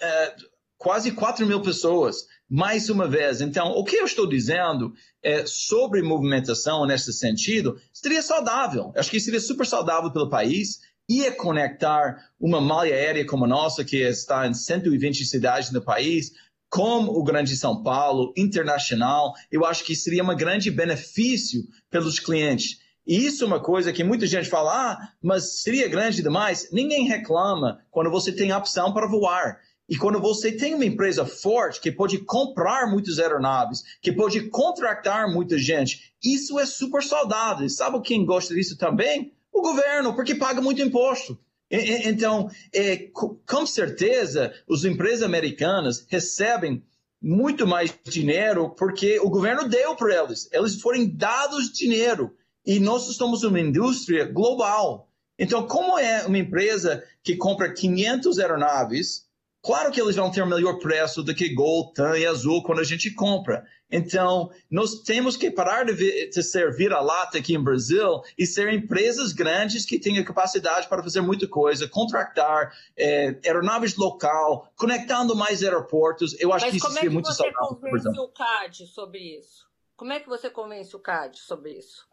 é, 0.00 0.34
quase 0.76 1.10
4 1.12 1.46
mil 1.46 1.62
pessoas, 1.62 2.26
mais 2.48 2.90
uma 2.90 3.08
vez. 3.08 3.40
Então, 3.40 3.70
o 3.70 3.82
que 3.82 3.96
eu 3.96 4.04
estou 4.04 4.28
dizendo 4.28 4.92
é, 5.22 5.44
sobre 5.46 6.02
movimentação 6.02 6.86
nesse 6.86 7.14
sentido 7.14 7.80
seria 7.92 8.20
saudável. 8.20 8.92
Acho 8.94 9.10
que 9.10 9.18
seria 9.18 9.40
super 9.40 9.66
saudável 9.66 10.12
pelo 10.12 10.28
país. 10.28 10.80
Ia 11.08 11.32
conectar 11.32 12.16
uma 12.38 12.60
malha 12.60 12.94
aérea 12.94 13.24
como 13.24 13.46
a 13.46 13.48
nossa, 13.48 13.82
que 13.82 13.96
está 14.02 14.46
em 14.46 14.52
120 14.52 15.24
cidades 15.24 15.72
no 15.72 15.80
país, 15.80 16.32
como 16.68 17.12
o 17.12 17.24
Grande 17.24 17.56
São 17.56 17.82
Paulo, 17.82 18.34
internacional, 18.36 19.32
eu 19.50 19.64
acho 19.64 19.84
que 19.84 19.94
seria 19.94 20.22
um 20.22 20.36
grande 20.36 20.70
benefício 20.70 21.62
pelos 21.88 22.18
clientes. 22.18 22.78
E 23.06 23.24
isso 23.24 23.44
é 23.44 23.46
uma 23.46 23.60
coisa 23.60 23.92
que 23.92 24.02
muita 24.02 24.26
gente 24.26 24.48
fala, 24.48 24.92
ah, 24.92 25.08
mas 25.22 25.62
seria 25.62 25.88
grande 25.88 26.22
demais. 26.22 26.70
Ninguém 26.72 27.06
reclama 27.06 27.80
quando 27.90 28.10
você 28.10 28.32
tem 28.32 28.50
a 28.50 28.58
opção 28.58 28.92
para 28.92 29.06
voar. 29.06 29.60
E 29.88 29.96
quando 29.96 30.20
você 30.20 30.50
tem 30.50 30.74
uma 30.74 30.84
empresa 30.84 31.24
forte 31.24 31.80
que 31.80 31.92
pode 31.92 32.18
comprar 32.18 32.90
muitas 32.90 33.20
aeronaves, 33.20 33.84
que 34.02 34.10
pode 34.10 34.48
contratar 34.48 35.32
muita 35.32 35.56
gente, 35.56 36.12
isso 36.22 36.58
é 36.58 36.66
super 36.66 37.02
saudável. 37.02 37.68
Sabe 37.68 38.00
quem 38.02 38.24
gosta 38.26 38.52
disso 38.52 38.76
também? 38.76 39.32
O 39.52 39.62
governo, 39.62 40.14
porque 40.14 40.34
paga 40.34 40.60
muito 40.60 40.82
imposto. 40.82 41.38
Então, 41.70 42.48
é, 42.72 43.08
com 43.46 43.66
certeza, 43.66 44.52
as 44.70 44.84
empresas 44.84 45.22
americanas 45.22 46.04
recebem 46.08 46.82
muito 47.20 47.66
mais 47.66 47.92
dinheiro 48.04 48.70
porque 48.70 49.18
o 49.20 49.30
governo 49.30 49.68
deu 49.68 49.96
para 49.96 50.24
eles. 50.24 50.48
Eles 50.52 50.80
foram 50.80 51.06
dados 51.06 51.72
dinheiro. 51.72 52.36
E 52.66 52.80
nós 52.80 53.04
somos 53.16 53.42
uma 53.44 53.60
indústria 53.60 54.24
global. 54.24 55.08
Então, 55.38 55.66
como 55.66 55.98
é 55.98 56.26
uma 56.26 56.38
empresa 56.38 57.04
que 57.22 57.36
compra 57.36 57.72
500 57.72 58.38
aeronaves 58.38 59.26
Claro 59.66 59.90
que 59.90 60.00
eles 60.00 60.14
vão 60.14 60.30
ter 60.30 60.44
um 60.44 60.48
melhor 60.48 60.78
preço 60.78 61.24
do 61.24 61.34
que 61.34 61.52
Gold, 61.52 61.92
TAM 61.92 62.16
e 62.16 62.24
Azul 62.24 62.62
quando 62.62 62.78
a 62.78 62.84
gente 62.84 63.10
compra. 63.10 63.66
Então, 63.90 64.48
nós 64.70 65.02
temos 65.02 65.36
que 65.36 65.50
parar 65.50 65.84
de, 65.84 66.30
de 66.30 66.42
ser 66.44 66.72
vira-lata 66.72 67.38
aqui 67.38 67.54
em 67.54 67.62
Brasil 67.62 68.22
e 68.38 68.46
ser 68.46 68.72
empresas 68.72 69.32
grandes 69.32 69.84
que 69.84 69.98
tenham 69.98 70.22
capacidade 70.22 70.88
para 70.88 71.02
fazer 71.02 71.20
muita 71.20 71.48
coisa, 71.48 71.88
contratar 71.88 72.72
é, 72.96 73.40
aeronaves 73.44 73.96
local, 73.96 74.72
conectando 74.76 75.34
mais 75.34 75.64
aeroportos. 75.64 76.38
Eu 76.38 76.52
acho 76.52 76.66
Mas 76.66 76.70
que 76.70 76.78
isso 76.78 76.92
seria 76.92 77.10
é 77.10 77.12
muito 77.12 77.32
saudável. 77.32 77.76
Como 77.76 77.88
é 77.88 77.90
que 77.90 77.98
você 77.98 78.04
convence 78.04 78.20
o 78.20 78.28
CAD 78.28 78.86
sobre 78.86 79.18
isso? 79.18 79.66
Como 79.96 80.12
é 80.12 80.20
que 80.20 80.28
você 80.28 80.48
convence 80.48 80.94
o 80.94 81.00
CAD 81.00 81.38
sobre 81.40 81.72
isso? 81.72 82.06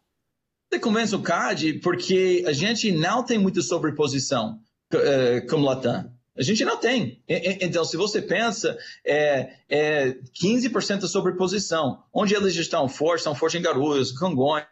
Convence 0.78 1.14
o 1.14 1.22
CAD 1.22 1.74
porque 1.74 2.44
a 2.46 2.52
gente 2.52 2.92
não 2.92 3.22
tem 3.22 3.38
muita 3.38 3.62
sobreposição 3.62 4.60
uh, 4.92 5.46
como 5.48 5.66
Latam. 5.66 6.12
A 6.36 6.42
gente 6.42 6.64
não 6.64 6.76
tem. 6.76 7.22
Então, 7.28 7.84
se 7.84 7.96
você 7.96 8.20
pensa, 8.20 8.76
é, 9.06 9.52
é 9.68 10.16
15% 10.42 10.98
de 10.98 11.08
sobreposição. 11.08 12.02
Onde 12.12 12.34
eles 12.34 12.56
estão 12.56 12.88
fortes, 12.88 13.20
estão 13.20 13.36
fortes 13.36 13.60
em 13.60 13.62
Garulhos, 13.62 14.10
Cangões, 14.10 14.64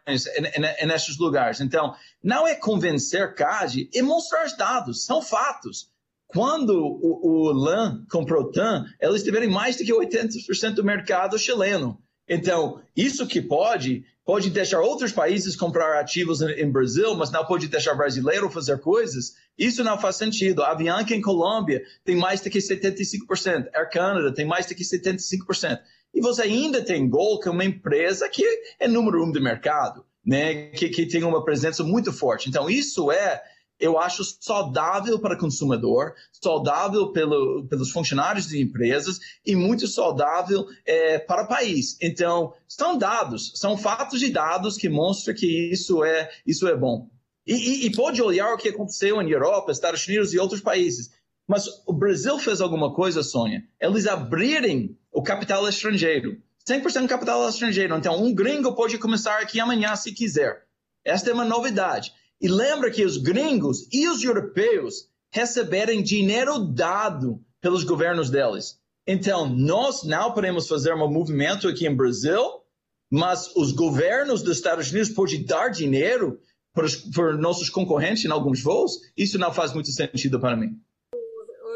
nesses 0.85 1.17
lugares. 1.17 1.61
Então, 1.61 1.95
não 2.21 2.45
é 2.45 2.53
convencer 2.53 3.33
CAD, 3.33 3.89
é 3.95 4.01
mostrar 4.01 4.45
os 4.45 4.57
dados, 4.57 5.05
são 5.05 5.21
fatos. 5.21 5.89
Quando 6.27 6.71
o, 6.75 7.47
o 7.47 7.51
LAN 7.53 8.03
comprou 8.11 8.51
TAM, 8.51 8.85
eles 8.99 9.23
tiveram 9.23 9.49
mais 9.49 9.77
do 9.77 9.85
que 9.85 9.93
80% 9.93 10.73
do 10.73 10.83
mercado 10.83 11.39
chileno. 11.39 11.97
Então, 12.27 12.81
isso 12.95 13.27
que 13.27 13.41
pode, 13.41 14.03
pode 14.25 14.49
deixar 14.49 14.81
outros 14.81 15.11
países 15.11 15.55
comprar 15.55 15.99
ativos 15.99 16.41
em 16.41 16.71
Brasil, 16.71 17.15
mas 17.15 17.31
não 17.31 17.45
pode 17.45 17.67
deixar 17.67 17.93
brasileiro 17.93 18.49
fazer 18.49 18.79
coisas. 18.79 19.33
Isso 19.57 19.83
não 19.83 19.97
faz 19.97 20.15
sentido. 20.15 20.63
A 20.63 20.71
Avianca 20.71 21.13
em 21.13 21.21
Colômbia 21.21 21.83
tem 22.03 22.15
mais 22.15 22.41
do 22.41 22.49
que 22.49 22.59
75%. 22.59 23.67
Air 23.73 23.89
Canada 23.91 24.33
tem 24.33 24.45
mais 24.45 24.65
do 24.65 24.75
que 24.75 24.83
75%. 24.83 25.79
E 26.13 26.21
você 26.21 26.43
ainda 26.43 26.81
tem 26.81 27.09
Gol, 27.09 27.39
que 27.39 27.47
é 27.47 27.51
uma 27.51 27.65
empresa 27.65 28.29
que 28.29 28.43
é 28.79 28.87
número 28.87 29.23
um 29.23 29.31
do 29.31 29.41
mercado, 29.41 30.05
né? 30.25 30.67
que, 30.67 30.89
que 30.89 31.07
tem 31.07 31.23
uma 31.23 31.43
presença 31.43 31.83
muito 31.83 32.13
forte. 32.13 32.49
Então, 32.49 32.69
isso 32.69 33.11
é 33.11 33.41
eu 33.79 33.99
acho 33.99 34.23
saudável 34.39 35.19
para 35.19 35.35
o 35.35 35.37
consumidor, 35.37 36.13
saudável 36.31 37.11
pelo, 37.11 37.65
pelos 37.67 37.91
funcionários 37.91 38.47
de 38.47 38.61
empresas 38.61 39.19
e 39.45 39.55
muito 39.55 39.87
saudável 39.87 40.65
é, 40.85 41.19
para 41.19 41.43
o 41.43 41.47
país. 41.47 41.97
Então, 42.01 42.53
são 42.67 42.97
dados, 42.97 43.51
são 43.55 43.77
fatos 43.77 44.21
e 44.21 44.29
dados 44.31 44.77
que 44.77 44.89
mostram 44.89 45.35
que 45.35 45.71
isso 45.71 46.03
é, 46.03 46.29
isso 46.45 46.67
é 46.67 46.75
bom. 46.75 47.09
E, 47.45 47.53
e, 47.53 47.85
e 47.87 47.91
pode 47.91 48.21
olhar 48.21 48.53
o 48.53 48.57
que 48.57 48.69
aconteceu 48.69 49.21
em 49.21 49.29
Europa, 49.29 49.71
Estados 49.71 50.07
Unidos 50.07 50.33
e 50.33 50.39
outros 50.39 50.61
países. 50.61 51.11
Mas 51.47 51.67
o 51.85 51.93
Brasil 51.93 52.39
fez 52.39 52.61
alguma 52.61 52.93
coisa, 52.93 53.21
Sônia. 53.21 53.63
Eles 53.79 54.07
abrirem 54.07 54.97
o 55.11 55.21
capital 55.21 55.67
estrangeiro. 55.67 56.41
100% 56.67 57.07
capital 57.07 57.47
estrangeiro. 57.49 57.95
Então, 57.97 58.23
um 58.23 58.33
gringo 58.33 58.73
pode 58.73 58.97
começar 58.97 59.39
aqui 59.39 59.59
amanhã 59.59 59.95
se 59.95 60.13
quiser. 60.13 60.63
Esta 61.03 61.29
é 61.29 61.33
uma 61.33 61.43
novidade. 61.43 62.13
E 62.43 62.49
lembra 62.49 62.91
que 62.91 63.05
os 63.05 63.15
gringos 63.15 63.87
e 63.89 64.05
os 64.09 64.21
europeus 64.21 65.09
receberem 65.31 66.03
dinheiro 66.03 66.59
dado 66.59 67.41
pelos 67.61 67.85
governos 67.85 68.29
deles. 68.29 68.77
Então, 69.07 69.47
nós 69.47 70.03
não 70.03 70.33
podemos 70.33 70.67
fazer 70.67 70.93
um 70.93 71.09
movimento 71.09 71.69
aqui 71.69 71.87
em 71.87 71.95
Brasil, 71.95 72.61
mas 73.09 73.55
os 73.55 73.71
governos 73.71 74.43
dos 74.43 74.57
Estados 74.57 74.91
Unidos 74.91 75.09
podem 75.11 75.45
dar 75.45 75.69
dinheiro 75.69 76.37
para 76.73 76.85
os, 76.85 76.97
para 76.97 77.37
nossos 77.37 77.69
concorrentes 77.69 78.25
em 78.25 78.31
alguns 78.31 78.61
voos. 78.61 78.99
Isso 79.15 79.39
não 79.39 79.53
faz 79.53 79.73
muito 79.73 79.89
sentido 79.91 80.37
para 80.37 80.57
mim. 80.57 80.77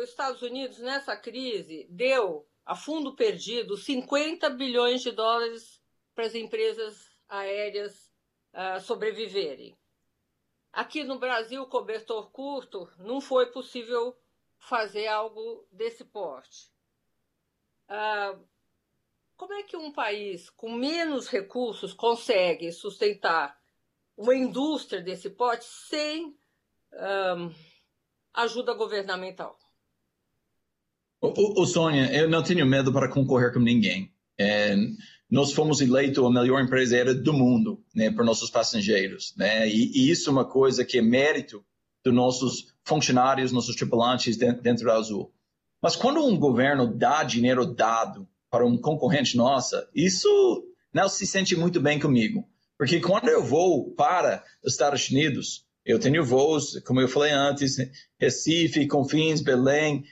Os 0.01 0.09
Estados 0.09 0.41
Unidos, 0.41 0.79
nessa 0.79 1.15
crise, 1.15 1.87
deu 1.89 2.45
a 2.65 2.75
fundo 2.75 3.15
perdido 3.15 3.77
50 3.77 4.49
bilhões 4.49 5.01
de 5.01 5.11
dólares 5.11 5.79
para 6.13 6.25
as 6.25 6.35
empresas 6.35 7.05
aéreas 7.29 7.93
uh, 8.53 8.81
sobreviverem. 8.81 9.73
Aqui 10.77 11.03
no 11.03 11.17
Brasil, 11.17 11.65
cobertor 11.65 12.29
curto, 12.29 12.87
não 12.99 13.19
foi 13.19 13.47
possível 13.47 14.15
fazer 14.59 15.07
algo 15.07 15.67
desse 15.71 16.05
porte. 16.05 16.71
Ah, 17.89 18.37
como 19.35 19.53
é 19.53 19.63
que 19.63 19.75
um 19.75 19.91
país 19.91 20.51
com 20.51 20.71
menos 20.71 21.29
recursos 21.29 21.95
consegue 21.95 22.71
sustentar 22.71 23.59
uma 24.15 24.35
indústria 24.35 25.01
desse 25.01 25.31
porte 25.31 25.65
sem 25.65 26.37
um, 26.93 27.51
ajuda 28.35 28.75
governamental? 28.75 29.57
O, 31.19 31.63
o, 31.63 31.65
Sônia, 31.65 32.15
eu 32.15 32.29
não 32.29 32.43
tenho 32.43 32.67
medo 32.67 32.93
para 32.93 33.11
concorrer 33.11 33.51
com 33.51 33.59
ninguém. 33.59 34.13
É, 34.37 34.75
nós 35.29 35.51
fomos 35.51 35.81
eleitos 35.81 36.23
a 36.23 36.29
melhor 36.29 36.61
empresa 36.61 37.13
do 37.13 37.33
mundo, 37.33 37.83
né, 37.93 38.09
nossos 38.09 38.49
passageiros, 38.49 39.33
né, 39.37 39.67
e, 39.67 39.91
e, 39.93 40.09
isso 40.09 40.29
é 40.29 40.33
uma 40.33 40.45
coisa 40.45 40.85
que 40.85 40.97
é 40.97 41.01
mérito 41.01 41.63
dos 42.03 42.13
nossos 42.13 42.73
funcionários, 42.83 43.51
nossos 43.51 43.75
tripulantes 43.75 44.37
dentro, 44.37 44.61
dentro 44.61 44.85
da 44.85 44.95
Azul. 44.95 45.33
Mas 45.81 45.95
quando 45.95 46.25
um 46.25 46.39
governo 46.39 46.95
dá 46.95 47.23
dinheiro 47.23 47.65
dado 47.65 48.27
para 48.49 48.65
um 48.65 48.77
concorrente 48.77 49.35
nossa, 49.35 49.87
isso 49.93 50.63
não 50.93 51.09
se 51.09 51.27
sente 51.27 51.55
muito 51.55 51.81
bem 51.81 51.99
comigo, 51.99 52.47
porque 52.77 53.01
quando 53.01 53.27
eu 53.27 53.43
vou 53.43 53.91
para 53.91 54.43
os 54.63 54.73
Estados 54.73 55.09
Unidos, 55.09 55.65
eu 55.85 55.99
tenho 55.99 56.23
voos, 56.23 56.79
como 56.85 57.01
eu 57.01 57.07
falei 57.07 57.31
antes, 57.31 57.77
Recife, 58.19 58.87
Confins, 58.87 59.41
Belém, 59.41 60.05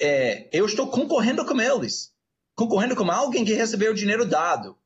é, 0.00 0.48
eu 0.56 0.66
estou 0.66 0.88
concorrendo 0.88 1.44
com 1.44 1.60
eles 1.60 2.11
concorrendo 2.54 2.96
com 2.96 3.10
alguém 3.10 3.44
que 3.44 3.54
recebeu 3.54 3.92
o 3.92 3.94
dinheiro 3.94 4.24
dado. 4.24 4.76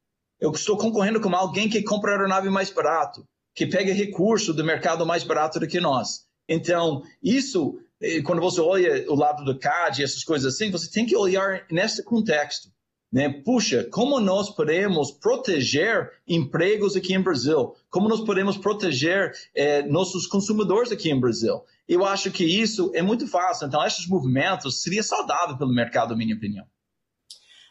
Eu 0.41 0.51
estou 0.53 0.77
concorrendo 0.77 1.21
com 1.21 1.35
alguém 1.35 1.69
que 1.69 1.83
compra 1.83 2.13
aeronave 2.13 2.51
mais 2.51 2.71
barato, 2.71 3.27
que 3.55 3.67
pega 3.67 3.93
recurso 3.93 4.53
do 4.53 4.65
mercado 4.65 5.07
mais 5.07 5.25
barato 5.25 5.59
do 5.59 5.67
que 5.67 5.81
nós. 5.81 6.27
Então, 6.49 7.03
isso, 7.23 7.79
quando 8.25 8.41
você 8.41 8.61
olha 8.61 9.11
o 9.11 9.15
lado 9.15 9.45
do 9.45 9.59
CAD 9.59 10.01
e 10.01 10.05
essas 10.05 10.23
coisas 10.23 10.55
assim, 10.55 10.71
você 10.71 10.91
tem 10.91 11.07
que 11.07 11.17
olhar 11.17 11.65
nesse 11.71 12.05
contexto. 12.05 12.69
Né? 13.11 13.31
Puxa, 13.31 13.85
como 13.85 14.21
nós 14.21 14.51
podemos 14.51 15.11
proteger 15.11 16.11
empregos 16.29 16.97
aqui 16.97 17.15
em 17.15 17.23
Brasil? 17.23 17.75
Como 17.89 18.09
nós 18.09 18.21
podemos 18.21 18.59
proteger 18.59 19.33
eh, 19.55 19.83
nossos 19.85 20.27
consumidores 20.27 20.93
aqui 20.93 21.11
em 21.11 21.19
Brasil? 21.19 21.63
Eu 21.89 22.05
acho 22.05 22.31
que 22.31 22.45
isso 22.45 22.91
é 22.95 23.01
muito 23.01 23.27
fácil. 23.27 23.69
Então, 23.69 23.85
esses 23.87 24.07
movimentos 24.07 24.83
seria 24.83 25.03
saudável 25.03 25.57
pelo 25.57 25.73
mercado, 25.73 26.11
na 26.11 26.17
minha 26.17 26.35
opinião. 26.35 26.67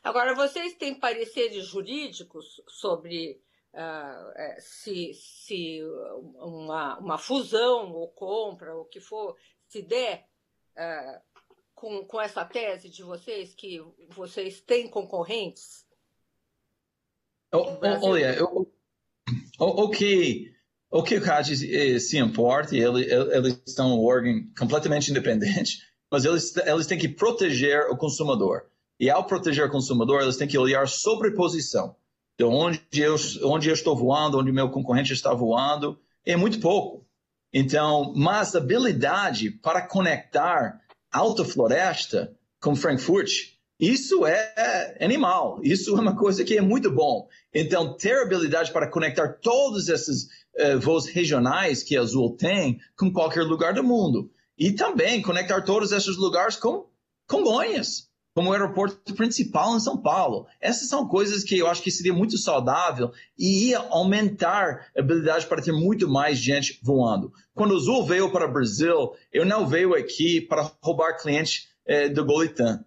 Agora, 0.06 0.36
vocês 0.36 0.76
têm 0.76 0.94
pareceres 0.94 1.66
jurídicos 1.66 2.62
sobre 2.68 3.42
uh, 3.74 4.62
se, 4.62 5.12
se 5.16 5.82
uma, 6.36 7.00
uma, 7.00 7.18
fusão 7.18 7.92
ou 7.92 8.10
compra, 8.10 8.76
ou 8.76 8.84
o 8.84 8.86
que 8.86 9.00
for, 9.00 9.36
se 9.68 9.82
der 9.82 10.28
uh, 10.78 11.20
com, 11.74 12.06
com 12.06 12.22
essa 12.22 12.46
tese 12.46 12.88
de 12.88 13.02
vocês, 13.02 13.56
que 13.56 13.84
vocês 14.10 14.62
têm 14.62 14.88
concorrentes? 14.88 15.88
Olha, 17.52 18.36
eu, 18.36 18.72
o, 19.60 19.90
que 19.90 20.54
o 20.92 21.02
que 21.02 21.18
o 21.18 21.24
CAD 21.24 22.00
se 22.00 22.20
importa, 22.20 22.76
ele, 22.76 23.12
eles 23.12 23.60
estão 23.66 23.98
um 23.98 24.06
órgão 24.06 24.52
completamente 24.56 25.10
independente, 25.10 25.80
mas 26.12 26.26
eles, 26.26 26.56
eles 26.58 26.86
têm 26.86 27.00
que 27.00 27.10
proteger 27.10 27.90
o 27.90 27.98
consumidor. 27.98 28.70
E 29.00 29.10
ao 29.10 29.26
proteger 29.26 29.66
o 29.66 29.72
consumidor, 29.72 30.22
eles 30.22 30.38
têm 30.38 30.48
que 30.48 30.58
olhar 30.58 30.88
sobreposição. 30.88 31.96
Então, 32.36 32.50
onde 32.50 32.82
eu, 32.94 33.16
onde 33.44 33.70
eu 33.70 33.74
estou 33.74 33.96
voando, 33.96 34.38
onde 34.38 34.52
meu 34.52 34.70
concorrente 34.70 35.14
está 35.14 35.34
voando, 35.34 36.00
é 36.26 36.36
muito 36.36 36.60
pouco. 36.60 37.06
Então, 37.54 38.14
mas 38.16 38.56
habilidade 38.56 39.52
para 39.52 39.82
conectar 39.82 40.82
Alta 41.12 41.46
Floresta 41.46 42.36
com 42.60 42.76
Frankfurt, 42.76 43.56
Isso 43.80 44.26
é 44.26 44.98
animal, 45.02 45.60
isso 45.62 45.98
é 45.98 46.00
uma 46.00 46.16
coisa 46.16 46.46
que 46.46 46.58
é 46.58 46.62
muito 46.62 46.90
bom. 46.90 47.28
Então, 47.54 47.96
ter 47.98 48.22
habilidade 48.22 48.72
para 48.72 48.90
conectar 48.90 49.34
todos 49.42 49.90
esses 49.90 50.24
uh, 50.58 50.80
voos 50.80 51.08
regionais 51.08 51.84
que 51.84 51.98
a 51.98 52.02
Azul 52.02 52.38
tem 52.38 52.80
com 52.98 53.12
qualquer 53.12 53.44
lugar 53.44 53.74
do 53.74 53.84
mundo. 53.84 54.32
E 54.58 54.72
também 54.72 55.22
conectar 55.22 55.62
todos 55.62 55.92
esses 55.92 56.16
lugares 56.16 56.56
com 56.56 56.90
Congonhas, 57.28 58.08
como 58.36 58.50
o 58.50 58.54
aeroporto 58.54 59.16
principal 59.16 59.76
em 59.76 59.80
São 59.80 59.98
Paulo. 59.98 60.46
Essas 60.62 60.90
são 60.90 61.08
coisas 61.08 61.44
que 61.44 61.58
eu 61.58 61.68
acho 61.68 61.82
que 61.82 61.90
seria 61.90 62.14
muito 62.14 62.38
saudável 62.38 63.12
e 63.40 63.70
ia 63.70 63.80
aumentar 63.80 64.92
a 64.96 65.00
habilidade 65.00 65.48
para 65.48 65.62
ter 65.62 65.72
muito 65.72 66.08
mais 66.08 66.38
gente 66.38 66.80
voando. 66.84 67.32
Quando 67.56 67.72
o 67.72 67.78
Azul 67.78 68.06
veio 68.06 68.32
para 68.32 68.48
o 68.48 68.54
Brasil, 68.54 69.14
eu 69.32 69.46
não 69.46 69.66
veio 69.66 69.96
aqui 69.96 70.42
para 70.42 70.70
roubar 70.82 71.18
clientes 71.18 71.70
eh, 71.88 72.10
do 72.10 72.24
Golitan 72.24 72.84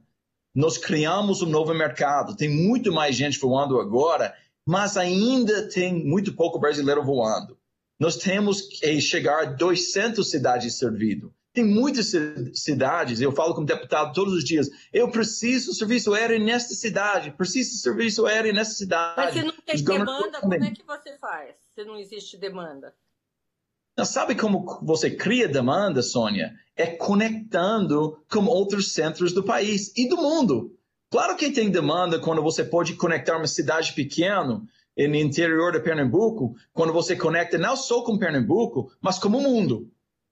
nós 0.58 0.76
criamos 0.76 1.40
um 1.40 1.48
novo 1.48 1.72
mercado. 1.72 2.34
Tem 2.34 2.48
muito 2.48 2.92
mais 2.92 3.14
gente 3.14 3.38
voando 3.38 3.78
agora, 3.78 4.34
mas 4.66 4.96
ainda 4.96 5.68
tem 5.68 6.04
muito 6.04 6.34
pouco 6.34 6.58
brasileiro 6.58 7.04
voando. 7.04 7.56
Nós 7.96 8.16
temos 8.16 8.62
que 8.62 9.00
chegar 9.00 9.42
a 9.42 9.50
200 9.52 10.28
cidades 10.28 10.76
servidas. 10.76 11.30
Tem 11.52 11.64
muitas 11.64 12.12
cidades, 12.54 13.20
eu 13.20 13.32
falo 13.32 13.54
como 13.54 13.66
deputado 13.66 14.12
todos 14.12 14.34
os 14.34 14.44
dias, 14.44 14.68
eu 14.92 15.10
preciso 15.10 15.72
de 15.72 15.78
serviço 15.78 16.14
aéreo 16.14 16.38
nesta 16.44 16.74
cidade, 16.74 17.32
preciso 17.32 17.70
de 17.70 17.78
serviço 17.78 18.26
aéreo 18.26 18.52
nesta 18.52 18.74
cidade. 18.74 19.14
Mas 19.16 19.34
se 19.34 19.42
não 19.42 19.54
tem 19.64 19.82
demanda, 19.82 20.40
como 20.40 20.54
é 20.54 20.70
que 20.70 20.84
você 20.86 21.16
faz? 21.18 21.56
Se 21.74 21.84
não 21.84 21.96
existe 21.96 22.36
demanda? 22.36 22.94
Sabe 24.04 24.36
como 24.36 24.78
você 24.82 25.10
cria 25.10 25.48
demanda, 25.48 26.02
Sônia? 26.02 26.54
É 26.76 26.86
conectando 26.86 28.22
com 28.30 28.44
outros 28.46 28.92
centros 28.92 29.32
do 29.32 29.42
país 29.42 29.92
e 29.96 30.08
do 30.08 30.16
mundo. 30.16 30.78
Claro 31.10 31.36
que 31.36 31.50
tem 31.50 31.70
demanda 31.70 32.20
quando 32.20 32.42
você 32.42 32.62
pode 32.62 32.94
conectar 32.94 33.36
uma 33.36 33.48
cidade 33.48 33.94
pequena 33.94 34.62
no 34.96 35.14
interior 35.16 35.72
de 35.72 35.80
Pernambuco, 35.80 36.54
quando 36.72 36.92
você 36.92 37.16
conecta 37.16 37.58
não 37.58 37.76
só 37.76 38.02
com 38.02 38.18
Pernambuco, 38.18 38.92
mas 39.00 39.18
com 39.18 39.28
o 39.28 39.40
mundo. 39.40 39.90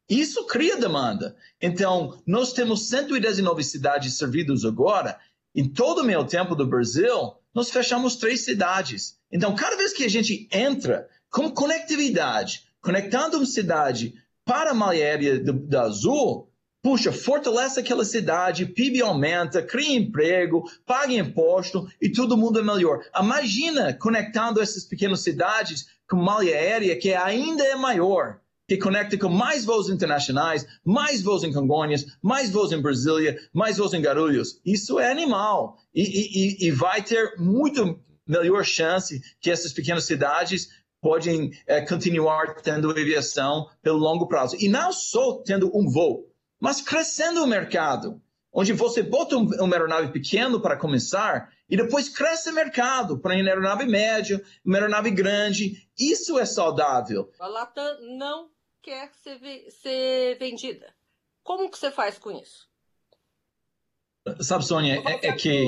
Isso 0.09 0.47
cria 0.47 0.77
demanda. 0.77 1.37
Então, 1.61 2.23
nós 2.27 2.53
temos 2.53 2.89
119 2.89 3.65
cidades 3.65 4.17
servidas 4.17 4.65
agora. 4.65 5.19
Em 5.55 5.69
todo 5.69 6.03
o 6.03 6.05
meu 6.05 6.25
tempo 6.25 6.55
do 6.55 6.67
Brasil, 6.67 7.35
nós 7.55 7.71
fechamos 7.71 8.17
três 8.17 8.45
cidades. 8.45 9.19
Então, 9.33 9.55
cada 9.55 9.77
vez 9.77 9.93
que 9.93 10.05
a 10.05 10.11
gente 10.11 10.49
entra 10.53 11.09
com 11.31 11.51
conectividade, 11.51 12.65
conectando 12.81 13.39
uma 13.39 13.47
cidade 13.47 14.15
para 14.45 14.71
a 14.71 14.75
malha 14.75 15.19
da 15.43 15.83
Azul, 15.83 16.49
puxa, 16.81 17.11
fortalece 17.11 17.81
aquela 17.81 18.05
cidade, 18.05 18.65
PIB 18.65 19.01
aumenta, 19.01 19.61
cria 19.61 19.97
emprego, 19.97 20.71
paga 20.87 21.13
imposto 21.13 21.89
e 22.01 22.13
todo 22.13 22.37
mundo 22.37 22.61
é 22.61 22.63
melhor. 22.63 23.05
Imagina 23.19 23.93
conectando 23.93 24.63
essas 24.63 24.85
pequenas 24.85 25.21
cidades 25.21 25.89
com 26.09 26.17
malha 26.17 26.55
aérea 26.55 26.97
que 26.97 27.13
ainda 27.13 27.65
é 27.65 27.75
maior, 27.75 28.41
que 28.69 28.77
conecta 28.77 29.17
com 29.17 29.29
mais 29.29 29.65
voos 29.65 29.89
internacionais, 29.89 30.67
mais 30.85 31.23
voos 31.23 31.45
em 31.45 31.53
Congonhas, 31.53 32.05
mais 32.21 32.51
voos 32.51 32.73
em 32.73 32.83
Brasília, 32.83 33.39
mais 33.53 33.79
voos 33.79 33.95
em 33.95 34.01
Guarulhos. 34.01 34.61
Isso 34.65 34.99
é 34.99 35.11
animal 35.11 35.79
e, 35.95 36.03
e, 36.03 36.67
e 36.67 36.71
vai 36.71 37.03
ter 37.03 37.37
muito 37.39 37.99
melhor 38.27 38.65
chance 38.65 39.21
que 39.41 39.51
essas 39.51 39.73
pequenas 39.73 40.05
cidades 40.05 40.69
podem 41.01 41.53
é, 41.67 41.81
continuar 41.83 42.57
tendo 42.57 42.91
aviação 42.91 43.69
pelo 43.81 43.99
longo 43.99 44.27
prazo. 44.27 44.57
E 44.59 44.69
não 44.69 44.93
só 44.93 45.43
tendo 45.45 45.71
um 45.73 45.89
voo, 45.89 46.27
mas 46.61 46.81
crescendo 46.81 47.45
o 47.45 47.47
mercado, 47.47 48.21
onde 48.53 48.73
você 48.73 49.03
bota 49.03 49.37
um, 49.37 49.47
uma 49.61 49.77
aeronave 49.77 50.11
pequena 50.11 50.61
para 50.61 50.77
começar 50.77 51.53
e 51.71 51.77
depois 51.77 52.09
cresce 52.09 52.51
o 52.51 52.55
mercado 52.55 53.19
para 53.19 53.37
uma 53.37 53.49
aeronave 53.49 53.87
média, 53.87 54.43
uma 54.65 54.79
aeronave 54.79 55.11
grande. 55.13 55.89
Isso 55.97 56.39
é 56.39 56.45
saudável. 56.45 57.31
A 57.39 57.47
Latam 57.47 58.17
não 58.17 58.56
quer 58.87 59.11
ser, 59.17 59.41
ser 59.73 60.39
vendida. 60.39 60.95
Como 61.43 61.69
que 61.69 61.77
você 61.77 61.91
faz 61.91 62.19
com 62.19 62.31
isso? 62.31 62.69
Sabe, 64.41 64.65
Sônia, 64.65 65.03
é, 65.05 65.27
é 65.27 65.33
que... 65.33 65.67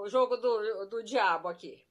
O 0.00 0.08
jogo 0.08 0.36
do, 0.36 0.86
do 0.86 1.02
diabo 1.04 1.48
aqui. 1.48 1.84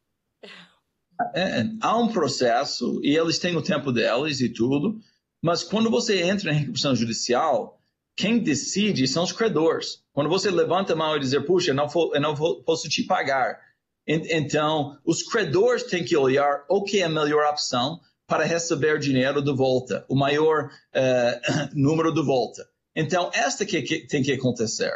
É, 1.36 1.64
há 1.80 1.96
um 1.96 2.12
processo 2.12 3.00
e 3.04 3.16
eles 3.16 3.38
têm 3.38 3.56
o 3.56 3.62
tempo 3.62 3.92
deles 3.92 4.42
e 4.42 4.50
tudo, 4.50 5.00
mas 5.40 5.64
quando 5.64 5.92
você 5.92 6.24
entra 6.24 6.52
em 6.52 6.56
recuperação 6.56 6.96
judicial, 6.96 7.80
quem 8.16 8.40
decide 8.40 9.08
são 9.08 9.24
os 9.24 9.32
credores. 9.32 10.04
Quando 10.12 10.30
você 10.30 10.50
levanta 10.50 10.94
a 10.94 10.96
mão 10.96 11.16
e 11.16 11.20
dizer, 11.20 11.46
puxa, 11.46 11.70
eu 11.70 11.76
não, 11.76 11.88
vou, 11.88 12.14
eu 12.16 12.22
não 12.22 12.36
vou, 12.36 12.64
posso 12.64 12.90
te 12.90 13.04
pagar. 13.04 13.60
Então, 14.08 15.00
os 15.06 15.22
credores 15.22 15.84
têm 15.84 16.04
que 16.04 16.18
olhar 16.18 16.66
o 16.68 16.84
que 16.84 17.00
é 17.00 17.04
a 17.04 17.10
melhor 17.10 17.46
opção 17.48 18.02
para 18.32 18.46
receber 18.46 18.98
dinheiro 18.98 19.42
de 19.42 19.54
volta, 19.54 20.06
o 20.08 20.16
maior 20.16 20.68
uh, 20.68 21.70
número 21.76 22.14
de 22.14 22.24
volta. 22.24 22.66
Então, 22.96 23.30
esta 23.34 23.66
que, 23.66 23.82
que 23.82 24.08
tem 24.08 24.24
que 24.24 24.32
acontecer. 24.32 24.90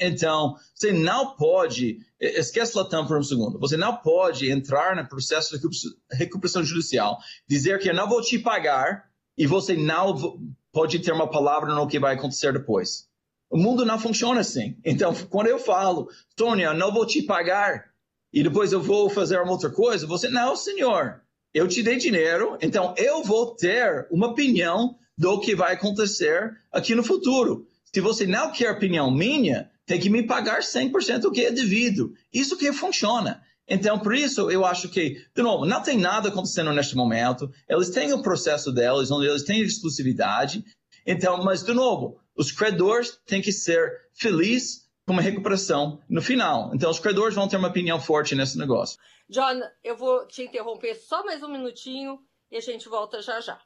Então, 0.00 0.54
você 0.74 0.92
não 0.92 1.34
pode, 1.34 2.00
esquece 2.20 2.76
Latam 2.76 3.06
por 3.06 3.16
um 3.16 3.22
segundo, 3.22 3.58
você 3.58 3.78
não 3.78 3.96
pode 3.96 4.50
entrar 4.50 4.96
no 4.96 5.08
processo 5.08 5.58
de 5.58 5.66
recuperação 6.12 6.62
judicial, 6.62 7.16
dizer 7.48 7.78
que 7.78 7.88
eu 7.88 7.94
não 7.94 8.06
vou 8.06 8.20
te 8.20 8.38
pagar 8.38 9.06
e 9.36 9.46
você 9.46 9.74
não 9.74 10.38
pode 10.70 10.98
ter 10.98 11.12
uma 11.12 11.30
palavra 11.30 11.74
no 11.74 11.88
que 11.88 11.98
vai 11.98 12.14
acontecer 12.14 12.52
depois. 12.52 13.08
O 13.48 13.56
mundo 13.56 13.86
não 13.86 13.98
funciona 13.98 14.40
assim. 14.40 14.76
Então, 14.84 15.14
quando 15.30 15.46
eu 15.46 15.58
falo, 15.58 16.10
Tônia, 16.36 16.66
eu 16.66 16.74
não 16.74 16.92
vou 16.92 17.06
te 17.06 17.22
pagar 17.22 17.94
e 18.30 18.42
depois 18.42 18.74
eu 18.74 18.82
vou 18.82 19.08
fazer 19.08 19.40
uma 19.40 19.52
outra 19.52 19.70
coisa, 19.70 20.06
você, 20.06 20.28
não, 20.28 20.54
senhor, 20.54 21.23
eu 21.54 21.68
te 21.68 21.82
dei 21.82 21.96
dinheiro, 21.96 22.58
então 22.60 22.92
eu 22.98 23.22
vou 23.22 23.54
ter 23.54 24.06
uma 24.10 24.26
opinião 24.26 24.96
do 25.16 25.38
que 25.40 25.54
vai 25.54 25.74
acontecer 25.74 26.52
aqui 26.72 26.94
no 26.94 27.04
futuro. 27.04 27.68
Se 27.92 28.00
você 28.00 28.26
não 28.26 28.50
quer 28.50 28.72
opinião 28.72 29.08
minha, 29.10 29.70
tem 29.86 30.00
que 30.00 30.10
me 30.10 30.26
pagar 30.26 30.60
100% 30.60 31.20
do 31.20 31.30
que 31.30 31.44
é 31.44 31.52
devido. 31.52 32.12
Isso 32.32 32.56
que 32.56 32.72
funciona. 32.72 33.40
Então, 33.68 33.98
por 33.98 34.14
isso, 34.14 34.50
eu 34.50 34.64
acho 34.64 34.88
que, 34.88 35.22
de 35.34 35.42
novo, 35.42 35.64
não 35.64 35.80
tem 35.80 35.96
nada 35.96 36.28
acontecendo 36.28 36.72
neste 36.72 36.96
momento. 36.96 37.50
Eles 37.68 37.88
têm 37.90 38.12
o 38.12 38.20
processo 38.20 38.72
deles, 38.72 39.10
onde 39.10 39.26
eles 39.26 39.44
têm 39.44 39.60
exclusividade. 39.62 40.64
Então, 41.06 41.42
mas, 41.42 41.62
de 41.62 41.72
novo, 41.72 42.18
os 42.36 42.50
credores 42.50 43.16
têm 43.26 43.40
que 43.40 43.52
ser 43.52 43.90
felizes 44.12 44.83
uma 45.12 45.20
recuperação 45.20 46.02
no 46.08 46.22
final. 46.22 46.70
Então, 46.74 46.90
os 46.90 46.98
credores 46.98 47.34
vão 47.34 47.46
ter 47.46 47.56
uma 47.56 47.68
opinião 47.68 48.00
forte 48.00 48.34
nesse 48.34 48.58
negócio. 48.58 48.98
John, 49.28 49.60
eu 49.82 49.96
vou 49.96 50.26
te 50.26 50.42
interromper 50.42 50.94
só 50.94 51.24
mais 51.24 51.42
um 51.42 51.48
minutinho 51.48 52.18
e 52.50 52.56
a 52.56 52.60
gente 52.60 52.88
volta 52.88 53.20
já 53.20 53.40
já. 53.40 53.60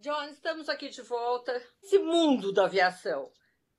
John, 0.00 0.22
estamos 0.30 0.68
aqui 0.68 0.88
de 0.88 1.02
volta. 1.02 1.60
Esse 1.82 1.98
mundo 1.98 2.52
da 2.52 2.66
aviação, 2.66 3.28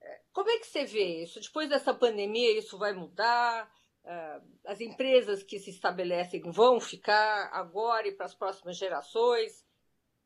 é, 0.02 0.22
como 0.34 0.50
é 0.50 0.58
que 0.60 0.68
você 0.68 0.84
vê 0.84 1.24
isso? 1.24 1.40
Depois 1.40 1.70
dessa 1.70 1.94
pandemia, 1.94 2.58
isso 2.58 2.78
vai 2.78 2.92
mudar? 2.92 3.72
É, 4.04 4.42
as 4.66 4.82
empresas 4.82 5.42
que 5.42 5.58
se 5.58 5.70
estabelecem 5.70 6.42
vão 6.52 6.82
ficar 6.82 7.50
agora 7.54 8.10
e 8.10 8.12
para 8.12 8.26
as 8.26 8.36
próximas 8.36 8.76
gerações? 8.76 9.67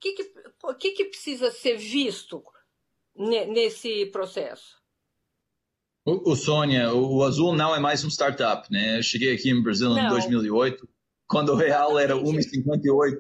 O 0.02 0.04
que, 0.04 0.14
que, 0.14 0.24
que, 0.80 0.92
que 0.92 1.06
precisa 1.06 1.52
ser 1.52 1.78
visto 1.78 2.44
nesse 3.16 4.08
processo? 4.08 4.82
O, 6.04 6.32
o, 6.32 6.36
Sônia, 6.36 6.92
o 6.92 7.24
Azul 7.24 7.56
não 7.56 7.76
é 7.76 7.80
mais 7.80 8.04
um 8.04 8.10
startup, 8.10 8.68
né? 8.72 8.98
Eu 8.98 9.04
cheguei 9.04 9.36
aqui 9.36 9.54
no 9.54 9.62
Brasil 9.62 9.90
não. 9.90 10.00
em 10.00 10.10
2008, 10.10 10.90
quando 11.28 11.50
o 11.50 11.56
real 11.56 12.00
era 12.00 12.16
1,58 12.16 13.20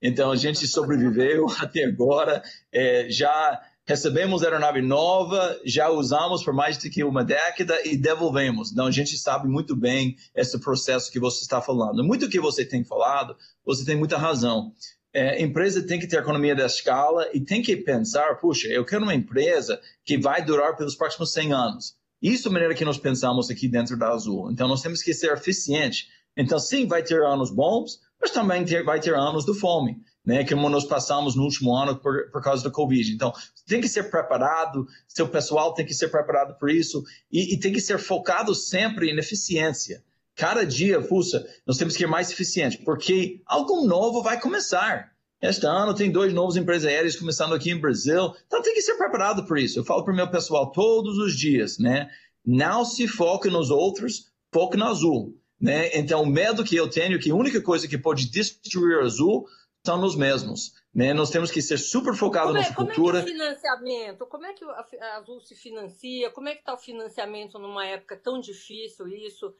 então 0.00 0.30
a 0.30 0.36
gente 0.36 0.66
sobreviveu 0.66 1.46
até 1.58 1.84
agora. 1.84 2.42
É, 2.72 3.08
já 3.10 3.60
recebemos 3.84 4.42
aeronave 4.42 4.82
nova, 4.82 5.58
já 5.64 5.88
usamos 5.88 6.44
por 6.44 6.52
mais 6.52 6.76
do 6.76 6.90
que 6.90 7.02
uma 7.02 7.24
década 7.24 7.80
e 7.86 7.96
devolvemos. 7.96 8.70
Então 8.70 8.86
a 8.86 8.90
gente 8.90 9.16
sabe 9.16 9.48
muito 9.48 9.74
bem 9.74 10.16
esse 10.34 10.58
processo 10.60 11.10
que 11.10 11.18
você 11.18 11.42
está 11.42 11.60
falando. 11.60 12.04
Muito 12.04 12.28
que 12.28 12.38
você 12.38 12.64
tem 12.64 12.84
falado, 12.84 13.36
você 13.64 13.84
tem 13.84 13.96
muita 13.96 14.18
razão. 14.18 14.72
É, 15.12 15.42
empresa 15.42 15.86
tem 15.86 15.98
que 15.98 16.06
ter 16.06 16.18
economia 16.18 16.54
da 16.54 16.66
escala 16.66 17.28
e 17.32 17.40
tem 17.40 17.62
que 17.62 17.76
pensar, 17.76 18.36
puxa, 18.36 18.68
eu 18.68 18.84
quero 18.84 19.02
uma 19.02 19.14
empresa 19.14 19.80
que 20.04 20.18
vai 20.18 20.44
durar 20.44 20.76
pelos 20.76 20.94
próximos 20.94 21.32
100 21.32 21.52
anos. 21.52 21.96
Isso 22.20 22.48
é 22.48 22.50
a 22.50 22.52
maneira 22.52 22.74
que 22.74 22.84
nós 22.84 22.98
pensamos 22.98 23.48
aqui 23.48 23.68
dentro 23.68 23.96
da 23.96 24.10
Azul. 24.10 24.50
Então 24.50 24.68
nós 24.68 24.82
temos 24.82 25.02
que 25.02 25.14
ser 25.14 25.32
eficiente. 25.32 26.08
Então 26.36 26.58
sim, 26.58 26.86
vai 26.86 27.02
ter 27.02 27.22
anos 27.22 27.50
bons, 27.50 28.00
mas 28.20 28.30
também 28.30 28.64
ter, 28.64 28.84
vai 28.84 29.00
ter 29.00 29.14
anos 29.14 29.44
de 29.44 29.54
fome, 29.54 29.96
né, 30.24 30.44
como 30.44 30.68
nós 30.68 30.84
passamos 30.84 31.36
no 31.36 31.44
último 31.44 31.74
ano 31.74 31.96
por, 31.96 32.30
por 32.30 32.42
causa 32.42 32.62
do 32.62 32.70
Covid. 32.70 33.12
Então, 33.12 33.32
tem 33.66 33.80
que 33.80 33.88
ser 33.88 34.10
preparado, 34.10 34.86
seu 35.06 35.28
pessoal 35.28 35.72
tem 35.72 35.86
que 35.86 35.94
ser 35.94 36.08
preparado 36.08 36.58
por 36.58 36.70
isso 36.70 37.02
e, 37.30 37.54
e 37.54 37.58
tem 37.58 37.72
que 37.72 37.80
ser 37.80 37.98
focado 37.98 38.54
sempre 38.54 39.10
em 39.10 39.18
eficiência. 39.18 40.02
Cada 40.38 40.64
dia, 40.64 41.02
puxa, 41.02 41.44
nós 41.66 41.76
temos 41.76 41.94
que 41.94 41.98
ser 41.98 42.06
mais 42.06 42.30
eficientes, 42.30 42.78
porque 42.84 43.42
algo 43.44 43.84
novo 43.84 44.22
vai 44.22 44.40
começar. 44.40 45.10
Este 45.42 45.66
ano 45.66 45.92
tem 45.92 46.12
dois 46.12 46.32
novos 46.32 46.56
empresas 46.56 46.88
aéreas 46.88 47.16
começando 47.16 47.54
aqui 47.54 47.72
em 47.72 47.80
Brasil. 47.80 48.32
Então 48.46 48.62
tem 48.62 48.72
que 48.72 48.80
ser 48.80 48.94
preparado 48.94 49.44
por 49.46 49.58
isso. 49.58 49.80
Eu 49.80 49.84
falo 49.84 50.04
para 50.04 50.12
o 50.12 50.16
meu 50.16 50.30
pessoal 50.30 50.70
todos 50.70 51.18
os 51.18 51.36
dias, 51.36 51.78
né? 51.80 52.08
Não 52.46 52.84
se 52.84 53.08
foque 53.08 53.50
nos 53.50 53.68
outros, 53.68 54.30
foque 54.52 54.76
no 54.76 54.84
azul. 54.84 55.36
Né? 55.60 55.90
Então, 55.98 56.22
o 56.22 56.26
medo 56.26 56.62
que 56.64 56.76
eu 56.76 56.88
tenho 56.88 57.16
é 57.16 57.18
que 57.18 57.32
a 57.32 57.34
única 57.34 57.60
coisa 57.60 57.88
que 57.88 57.98
pode 57.98 58.30
destruir 58.30 58.98
o 58.98 59.04
azul 59.04 59.44
são 59.84 60.00
nos 60.00 60.14
mesmos. 60.14 60.72
Né? 60.94 61.12
Nós 61.12 61.30
temos 61.30 61.50
que 61.50 61.60
ser 61.60 61.78
super 61.78 62.14
focados 62.14 62.54
na 62.54 62.60
é, 62.60 62.72
cultura. 62.72 62.94
Como 62.94 63.16
é 63.18 63.22
que 63.24 63.30
é 63.30 63.34
o 63.34 63.38
financiamento? 63.38 64.26
Como 64.26 64.46
é 64.46 64.52
que 64.52 64.64
a 64.64 65.16
Azul 65.16 65.40
se 65.40 65.56
financia? 65.56 66.30
Como 66.30 66.48
é 66.48 66.54
que 66.54 66.60
está 66.60 66.74
o 66.74 66.78
financiamento 66.78 67.58
numa 67.58 67.84
época 67.84 68.16
tão 68.16 68.40
difícil 68.40 69.08
isso? 69.08 69.52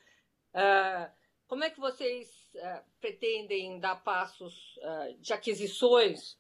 Uh, 0.55 1.11
como 1.47 1.65
é 1.65 1.71
que 1.71 1.81
vocês 1.81 2.29
uh, 2.57 2.81
pretendem 3.01 3.79
dar 3.81 3.97
passos 3.97 4.55
uh, 4.79 5.21
de 5.21 5.33
aquisições? 5.33 6.37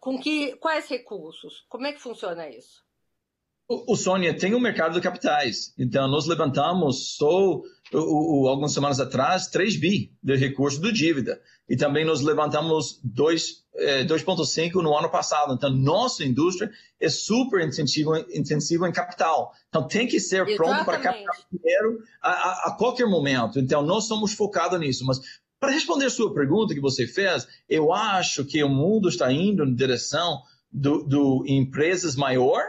com 0.00 0.20
que, 0.20 0.54
quais 0.56 0.86
recursos? 0.86 1.64
Como 1.70 1.86
é 1.86 1.94
que 1.94 1.98
funciona 1.98 2.46
isso? 2.46 2.84
O, 3.66 3.96
Sônia 3.96 4.36
tem 4.36 4.54
um 4.54 4.60
mercado 4.60 4.92
de 4.92 5.00
capitais. 5.00 5.72
Então, 5.78 6.06
nós 6.06 6.26
levantamos 6.26 7.16
só 7.16 7.54
o, 7.54 7.64
o, 7.94 8.46
algumas 8.46 8.74
semanas 8.74 9.00
atrás 9.00 9.46
3 9.46 9.80
bi 9.80 10.12
de 10.22 10.36
recurso 10.36 10.78
do 10.78 10.92
dívida. 10.92 11.40
E 11.66 11.74
também 11.74 12.04
nós 12.04 12.20
levantamos 12.20 13.00
2,5 13.76 14.80
é, 14.80 14.82
no 14.82 14.96
ano 14.96 15.10
passado. 15.10 15.52
Então, 15.52 15.70
nossa 15.70 16.24
indústria 16.24 16.70
é 17.00 17.08
super 17.08 17.60
intensiva, 17.66 18.24
intensiva 18.32 18.88
em 18.88 18.92
capital. 18.92 19.52
Então, 19.68 19.86
tem 19.86 20.06
que 20.06 20.20
ser 20.20 20.46
Exatamente. 20.46 20.56
pronto 20.56 20.84
para 20.84 20.98
captar 21.00 21.36
dinheiro 21.52 22.02
a, 22.22 22.30
a, 22.30 22.52
a 22.68 22.76
qualquer 22.78 23.06
momento. 23.06 23.58
Então, 23.58 23.82
nós 23.82 24.06
somos 24.06 24.32
focados 24.32 24.78
nisso. 24.78 25.04
Mas 25.04 25.20
para 25.58 25.72
responder 25.72 26.10
sua 26.10 26.32
pergunta 26.32 26.74
que 26.74 26.80
você 26.80 27.06
fez, 27.06 27.46
eu 27.68 27.92
acho 27.92 28.44
que 28.44 28.62
o 28.62 28.68
mundo 28.68 29.08
está 29.08 29.32
indo 29.32 29.64
na 29.64 29.74
direção 29.74 30.42
do, 30.70 31.02
do 31.04 31.44
empresas 31.46 32.16
maior 32.16 32.62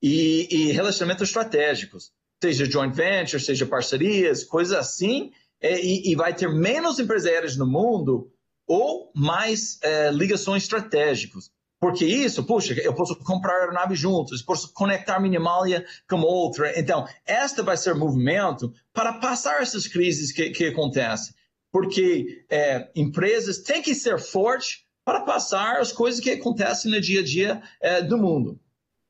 e, 0.00 0.46
e 0.50 0.72
relacionamentos 0.72 1.28
estratégicos, 1.28 2.12
seja 2.42 2.70
joint 2.70 2.94
venture, 2.94 3.42
seja 3.42 3.66
parcerias, 3.66 4.44
coisas 4.44 4.76
assim, 4.76 5.32
é, 5.60 5.80
e, 5.82 6.12
e, 6.12 6.14
vai 6.14 6.34
ter 6.34 6.48
menos 6.48 6.98
empresários 6.98 7.56
no 7.56 7.66
mundo 7.66 8.30
ou 8.66 9.10
mais 9.14 9.78
é, 9.82 10.10
ligações 10.10 10.62
estratégicas. 10.64 11.50
Porque 11.80 12.06
isso, 12.06 12.46
puxa, 12.46 12.72
eu 12.80 12.94
posso 12.94 13.14
comprar 13.18 13.60
aeronave 13.60 13.94
juntos, 13.94 14.40
posso 14.40 14.72
conectar 14.72 15.20
Minimalia 15.20 15.84
com 16.08 16.20
outra. 16.20 16.78
Então, 16.80 17.06
esta 17.26 17.62
vai 17.62 17.76
ser 17.76 17.92
o 17.92 17.98
movimento 17.98 18.72
para 18.92 19.12
passar 19.14 19.60
essas 19.60 19.86
crises 19.86 20.32
que, 20.32 20.50
que 20.50 20.68
acontecem. 20.68 21.34
Porque 21.70 22.46
é, 22.48 22.90
empresas 22.96 23.58
têm 23.58 23.82
que 23.82 23.94
ser 23.94 24.18
fortes 24.18 24.84
para 25.04 25.22
passar 25.22 25.78
as 25.78 25.92
coisas 25.92 26.20
que 26.20 26.30
acontecem 26.30 26.90
no 26.90 27.00
dia 27.00 27.20
a 27.20 27.24
dia 27.24 27.62
é, 27.80 28.00
do 28.00 28.16
mundo. 28.16 28.58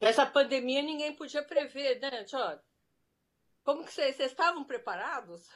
Essa 0.01 0.27
pandemia 0.27 0.83
ninguém 0.83 1.15
podia 1.15 1.45
prever, 1.45 2.01
né, 2.01 2.25
John? 2.25 2.59
Como 3.63 3.85
que 3.85 3.93
vocês, 3.93 4.17
vocês 4.17 4.33
estavam 4.33 4.65
preparados? 4.65 5.47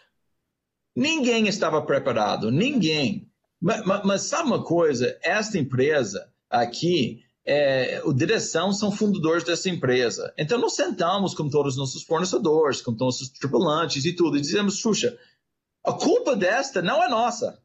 Ninguém 0.94 1.48
estava 1.48 1.84
preparado, 1.84 2.50
ninguém. 2.50 3.28
Mas, 3.60 3.84
mas, 4.04 4.22
sabe 4.22 4.48
uma 4.48 4.62
coisa? 4.62 5.18
Esta 5.22 5.58
empresa 5.58 6.32
aqui, 6.48 7.22
é, 7.44 8.02
a 8.06 8.12
direção 8.12 8.72
são 8.72 8.92
fundadores 8.92 9.44
dessa 9.44 9.68
empresa. 9.68 10.32
Então, 10.38 10.58
nós 10.58 10.74
sentamos 10.74 11.34
com 11.34 11.48
todos 11.48 11.74
os 11.74 11.78
nossos 11.78 12.02
fornecedores, 12.04 12.80
com 12.80 12.94
todos 12.94 13.20
os 13.20 13.28
tripulantes 13.30 14.04
e 14.04 14.14
tudo, 14.14 14.36
e 14.36 14.40
dizemos, 14.40 14.78
Xuxa, 14.78 15.18
a 15.84 15.92
culpa 15.92 16.36
desta 16.36 16.80
não 16.80 17.02
é 17.02 17.08
nossa. 17.08 17.58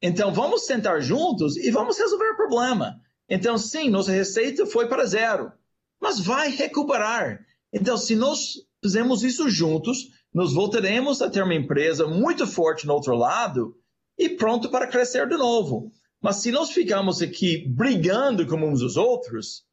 Então, 0.00 0.32
vamos 0.32 0.66
sentar 0.66 1.02
juntos 1.02 1.56
e 1.56 1.70
vamos 1.70 1.98
resolver 1.98 2.30
o 2.30 2.36
problema. 2.36 3.00
Então, 3.28 3.58
sim, 3.58 3.90
nossa 3.90 4.12
receita 4.12 4.66
foi 4.66 4.88
para 4.88 5.04
zero 5.04 5.52
mas 6.00 6.18
vai 6.18 6.50
recuperar. 6.50 7.44
Então, 7.72 7.96
se 7.96 8.16
nós 8.16 8.54
fizermos 8.82 9.22
isso 9.22 9.48
juntos, 9.50 10.08
nós 10.32 10.52
voltaremos 10.52 11.20
a 11.20 11.28
ter 11.28 11.42
uma 11.42 11.54
empresa 11.54 12.06
muito 12.06 12.46
forte 12.46 12.86
no 12.86 12.94
outro 12.94 13.14
lado 13.14 13.76
e 14.20 14.28
pronto 14.28 14.68
para 14.68 14.86
crescer 14.86 15.26
de 15.26 15.36
novo. 15.38 15.90
Mas 16.20 16.36
se 16.36 16.52
nós 16.52 16.70
ficarmos 16.70 17.22
aqui 17.22 17.66
brigando 17.66 18.46
com 18.46 18.56
uns 18.56 18.82
os 18.82 18.98
outros, 18.98 19.64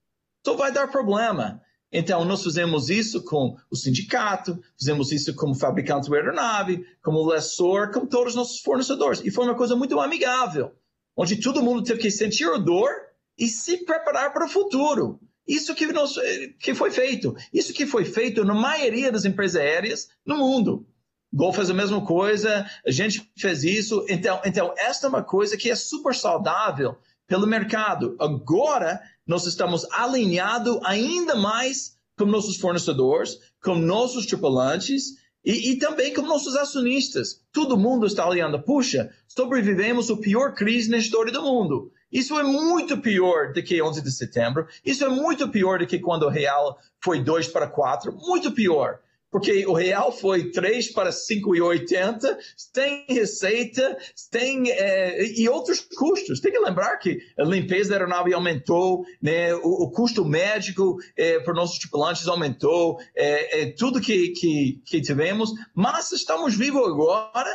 só 0.44 0.56
vai 0.56 0.72
dar 0.72 0.88
problema. 0.88 1.62
Então, 1.92 2.24
nós 2.24 2.44
fizemos 2.44 2.90
isso 2.90 3.22
com 3.26 3.58
o 3.70 3.76
sindicato, 3.76 4.58
fizemos 4.80 5.12
isso 5.12 5.36
com 5.36 5.52
o 5.52 5.56
fabricante 5.56 6.10
de 6.10 6.16
aeronave, 6.16 6.86
com 7.04 7.12
o 7.12 7.28
lessor, 7.28 7.92
com 7.92 8.06
todos 8.06 8.30
os 8.30 8.36
nossos 8.36 8.60
fornecedores. 8.62 9.22
E 9.26 9.32
foi 9.32 9.44
uma 9.44 9.56
coisa 9.56 9.76
muito 9.76 10.00
amigável, 10.00 10.72
onde 11.16 11.36
todo 11.42 11.62
mundo 11.62 11.84
teve 11.84 12.00
que 12.00 12.10
sentir 12.10 12.46
a 12.46 12.58
dor 12.58 12.90
e 13.38 13.50
se 13.50 13.84
preparar 13.84 14.32
para 14.32 14.46
o 14.46 14.50
futuro. 14.50 15.20
Isso 15.46 15.76
que, 15.76 15.86
nós, 15.88 16.16
que 16.60 16.74
foi 16.74 16.92
feito. 16.92 17.36
Isso 17.54 17.74
que 17.74 17.86
foi 17.86 18.06
feito 18.06 18.46
na 18.46 18.54
maioria 18.54 19.12
das 19.12 19.26
empresas 19.26 19.62
aéreas 19.62 20.08
no 20.26 20.38
mundo. 20.38 20.86
Gol 21.34 21.54
fez 21.54 21.70
a 21.70 21.74
mesma 21.74 22.06
coisa, 22.06 22.66
a 22.86 22.92
gente 22.92 23.30
fez 23.38 23.64
isso. 23.64 24.06
Então, 24.10 24.42
então, 24.46 24.74
esta 24.78 25.08
é 25.08 25.10
uma 25.10 25.24
coisa 25.24 25.58
que 25.58 25.70
é 25.70 25.76
super 25.76 26.16
saudável 26.16 26.98
pelo 27.28 27.46
mercado. 27.46 28.16
Agora, 28.20 29.02
nós 29.26 29.46
estamos 29.46 29.86
alinhados 29.92 30.80
ainda 30.86 31.36
mais 31.36 31.98
com 32.18 32.26
nossos 32.26 32.58
fornecedores, 32.58 33.38
com 33.62 33.76
nossos 33.76 34.26
tripulantes 34.26 35.18
e, 35.46 35.72
e, 35.72 35.80
também 35.80 36.14
com 36.14 36.22
nossos 36.22 36.56
acionistas. 36.56 37.42
Todo 37.52 37.78
mundo 37.78 38.08
está 38.08 38.28
olhando, 38.28 38.62
puxa, 38.62 39.12
sobrevivemos 39.28 40.10
a 40.10 40.18
pior 40.18 40.54
crise 40.56 40.90
na 40.90 40.98
história 40.98 41.32
do 41.32 41.44
mundo. 41.44 41.92
Isso 42.12 42.40
é 42.40 42.44
muito 42.44 42.98
pior 42.98 43.52
do 43.52 43.62
que 43.62 43.82
11 43.82 44.02
de 44.02 44.12
setembro. 44.12 44.66
Isso 44.84 45.04
é 45.04 45.10
muito 45.10 45.50
pior 45.50 45.80
do 45.80 45.88
que 45.88 46.00
quando 46.00 46.24
o 46.24 46.30
real 46.30 46.80
foi 47.02 47.22
2 47.22 47.50
para 47.50 47.68
4. 47.68 48.14
Muito 48.16 48.52
pior. 48.52 49.00
Porque 49.30 49.66
o 49.66 49.74
real 49.74 50.12
foi 50.12 50.52
3 50.52 50.94
para 50.94 51.10
5,80, 51.10 52.38
tem 52.74 53.06
receita, 53.10 53.98
tem 54.32 54.72
é, 54.72 55.40
e 55.40 55.50
outros 55.50 55.82
custos. 55.82 56.40
Tem 56.40 56.52
que 56.52 56.60
lembrar 56.60 56.98
que 56.98 57.20
a 57.38 57.44
limpeza 57.44 57.90
da 57.90 57.96
aeronave 57.96 58.34
aumentou, 58.34 59.06
né, 59.22 59.54
o, 59.56 59.84
o 59.84 59.92
custo 59.92 60.24
médico 60.24 60.98
é, 61.18 61.40
para 61.40 61.54
nossos 61.54 61.78
tripulantes 61.80 62.28
aumentou, 62.28 62.98
é, 63.16 63.62
é, 63.62 63.72
tudo 63.72 64.00
que, 64.00 64.30
que, 64.30 64.82
que 64.86 65.02
tivemos, 65.02 65.52
mas 65.76 66.12
estamos 66.12 66.56
vivos 66.56 66.88
agora 66.88 67.50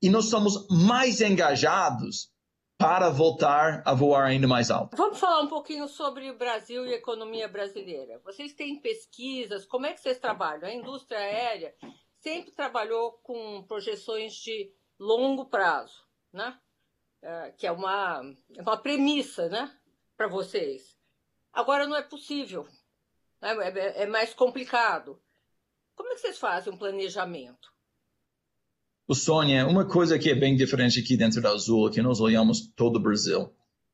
e 0.00 0.08
nós 0.08 0.26
somos 0.26 0.66
mais 0.70 1.20
engajados 1.20 2.30
para 2.78 3.10
voltar 3.10 3.82
a 3.84 3.92
voar 3.92 4.26
ainda 4.26 4.46
mais 4.46 4.70
alto. 4.70 4.96
Vamos 4.96 5.18
falar 5.18 5.40
um 5.40 5.48
pouquinho 5.48 5.88
sobre 5.88 6.30
o 6.30 6.38
Brasil 6.38 6.86
e 6.86 6.94
a 6.94 6.96
economia 6.96 7.48
brasileira. 7.48 8.20
Vocês 8.24 8.54
têm 8.54 8.80
pesquisas, 8.80 9.66
como 9.66 9.84
é 9.84 9.92
que 9.92 10.00
vocês 10.00 10.18
trabalham? 10.20 10.68
A 10.68 10.72
indústria 10.72 11.18
aérea 11.18 11.74
sempre 12.20 12.52
trabalhou 12.52 13.12
com 13.24 13.64
projeções 13.64 14.34
de 14.34 14.72
longo 14.96 15.46
prazo, 15.46 16.06
né? 16.32 16.56
É, 17.20 17.50
que 17.58 17.66
é 17.66 17.72
uma, 17.72 18.22
é 18.56 18.62
uma 18.62 18.76
premissa 18.76 19.48
né? 19.48 19.76
para 20.16 20.28
vocês. 20.28 20.96
Agora 21.52 21.84
não 21.84 21.96
é 21.96 22.02
possível, 22.02 22.64
né? 23.40 23.56
é, 23.74 24.04
é 24.04 24.06
mais 24.06 24.32
complicado. 24.32 25.20
Como 25.96 26.10
é 26.10 26.14
que 26.14 26.20
vocês 26.20 26.38
fazem 26.38 26.72
um 26.72 26.78
planejamento? 26.78 27.72
O 29.08 29.14
Sônia, 29.14 29.66
uma 29.66 29.86
coisa 29.86 30.18
que 30.18 30.28
é 30.28 30.34
bem 30.34 30.54
diferente 30.54 31.00
aqui 31.00 31.16
dentro 31.16 31.40
da 31.40 31.48
Azul, 31.48 31.90
que 31.90 32.02
nós 32.02 32.20
olhamos 32.20 32.70
todo 32.76 32.96
o 32.96 33.00
Brasil. 33.00 33.50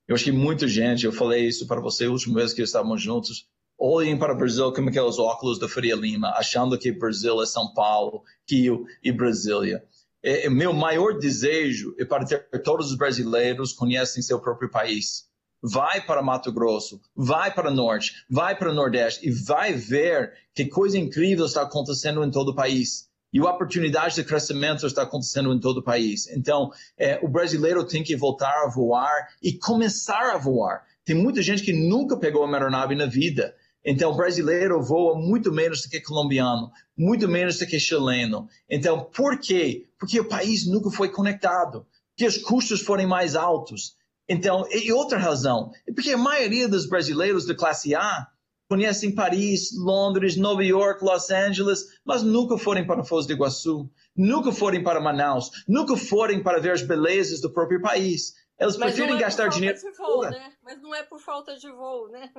Eu 0.08 0.16
acho 0.16 0.24
que 0.24 0.32
muita 0.32 0.66
gente, 0.66 1.06
eu 1.06 1.12
falei 1.12 1.46
isso 1.46 1.68
para 1.68 1.80
você 1.80 2.06
a 2.06 2.10
última 2.10 2.40
vez 2.40 2.52
que 2.52 2.60
estávamos 2.60 3.00
juntos, 3.00 3.46
olhem 3.78 4.18
para 4.18 4.34
o 4.34 4.36
Brasil 4.36 4.72
como 4.72 4.88
aqueles 4.88 5.16
óculos 5.16 5.60
da 5.60 5.68
Faria 5.68 5.94
Lima, 5.94 6.30
achando 6.30 6.76
que 6.76 6.90
Brasil 6.90 7.40
é 7.40 7.46
São 7.46 7.72
Paulo, 7.72 8.24
Rio 8.50 8.86
e 9.04 9.12
Brasília. 9.12 9.84
É, 10.20 10.46
é, 10.46 10.50
meu 10.50 10.72
maior 10.72 11.16
desejo 11.16 11.94
é 11.96 12.04
para 12.04 12.24
ter 12.24 12.48
todos 12.64 12.90
os 12.90 12.96
brasileiros 12.96 13.72
conhecem 13.72 14.20
seu 14.20 14.40
próprio 14.40 14.68
país. 14.68 15.28
Vai 15.62 16.04
para 16.04 16.24
Mato 16.24 16.52
Grosso, 16.52 17.00
vai 17.14 17.54
para 17.54 17.70
o 17.70 17.74
Norte, 17.74 18.12
vai 18.28 18.58
para 18.58 18.72
o 18.72 18.74
Nordeste 18.74 19.28
e 19.28 19.30
vai 19.30 19.74
ver 19.74 20.32
que 20.52 20.66
coisa 20.66 20.98
incrível 20.98 21.46
está 21.46 21.62
acontecendo 21.62 22.24
em 22.24 22.32
todo 22.32 22.48
o 22.48 22.54
país 22.54 23.08
e 23.34 23.40
a 23.40 23.50
oportunidade 23.50 24.14
de 24.14 24.22
crescimento 24.22 24.86
está 24.86 25.02
acontecendo 25.02 25.52
em 25.52 25.58
todo 25.58 25.78
o 25.78 25.82
país. 25.82 26.28
Então, 26.28 26.70
é, 26.96 27.18
o 27.20 27.26
brasileiro 27.26 27.84
tem 27.84 28.04
que 28.04 28.14
voltar 28.14 28.62
a 28.64 28.70
voar 28.70 29.28
e 29.42 29.52
começar 29.58 30.32
a 30.32 30.38
voar. 30.38 30.84
Tem 31.04 31.16
muita 31.16 31.42
gente 31.42 31.64
que 31.64 31.72
nunca 31.72 32.16
pegou 32.16 32.44
uma 32.44 32.56
aeronave 32.56 32.94
na 32.94 33.06
vida. 33.06 33.52
Então, 33.84 34.12
o 34.12 34.16
brasileiro 34.16 34.80
voa 34.80 35.18
muito 35.18 35.52
menos 35.52 35.82
do 35.82 35.90
que 35.90 36.00
colombiano, 36.00 36.70
muito 36.96 37.26
menos 37.26 37.58
do 37.58 37.66
que 37.66 37.80
chileno. 37.80 38.48
Então, 38.70 39.02
por 39.12 39.36
quê? 39.40 39.88
Porque 39.98 40.20
o 40.20 40.28
país 40.28 40.64
nunca 40.64 40.88
foi 40.88 41.08
conectado, 41.08 41.84
porque 42.10 42.28
os 42.28 42.38
custos 42.38 42.82
foram 42.82 43.08
mais 43.08 43.34
altos. 43.34 43.96
Então, 44.28 44.64
e 44.70 44.92
outra 44.92 45.18
razão, 45.18 45.72
é 45.88 45.92
porque 45.92 46.12
a 46.12 46.16
maioria 46.16 46.68
dos 46.68 46.86
brasileiros 46.88 47.44
de 47.44 47.54
classe 47.54 47.96
A 47.96 48.28
conhecem 48.68 49.14
Paris, 49.14 49.70
Londres, 49.76 50.36
Nova 50.36 50.64
York, 50.64 51.04
Los 51.04 51.30
Angeles, 51.30 51.84
mas 52.04 52.22
nunca 52.22 52.56
forem 52.56 52.86
para 52.86 53.04
Foz 53.04 53.26
do 53.26 53.32
Iguaçu, 53.32 53.90
nunca 54.16 54.52
forem 54.52 54.82
para 54.82 55.00
Manaus, 55.00 55.50
nunca 55.68 55.96
forem 55.96 56.42
para 56.42 56.60
ver 56.60 56.72
as 56.72 56.82
belezas 56.82 57.40
do 57.40 57.52
próprio 57.52 57.80
país. 57.80 58.34
Eles 58.58 58.76
Mas 58.76 58.94
preferem 58.94 59.16
é 59.16 59.20
gastar 59.20 59.48
dinheiro. 59.48 59.76
falta 59.76 59.90
de 59.90 59.96
voo, 59.96 60.30
né? 60.30 60.52
Mas 60.62 60.82
não 60.82 60.94
é 60.94 61.02
por 61.02 61.20
falta 61.20 61.56
de 61.56 61.70
voo, 61.70 62.08
né? 62.08 62.30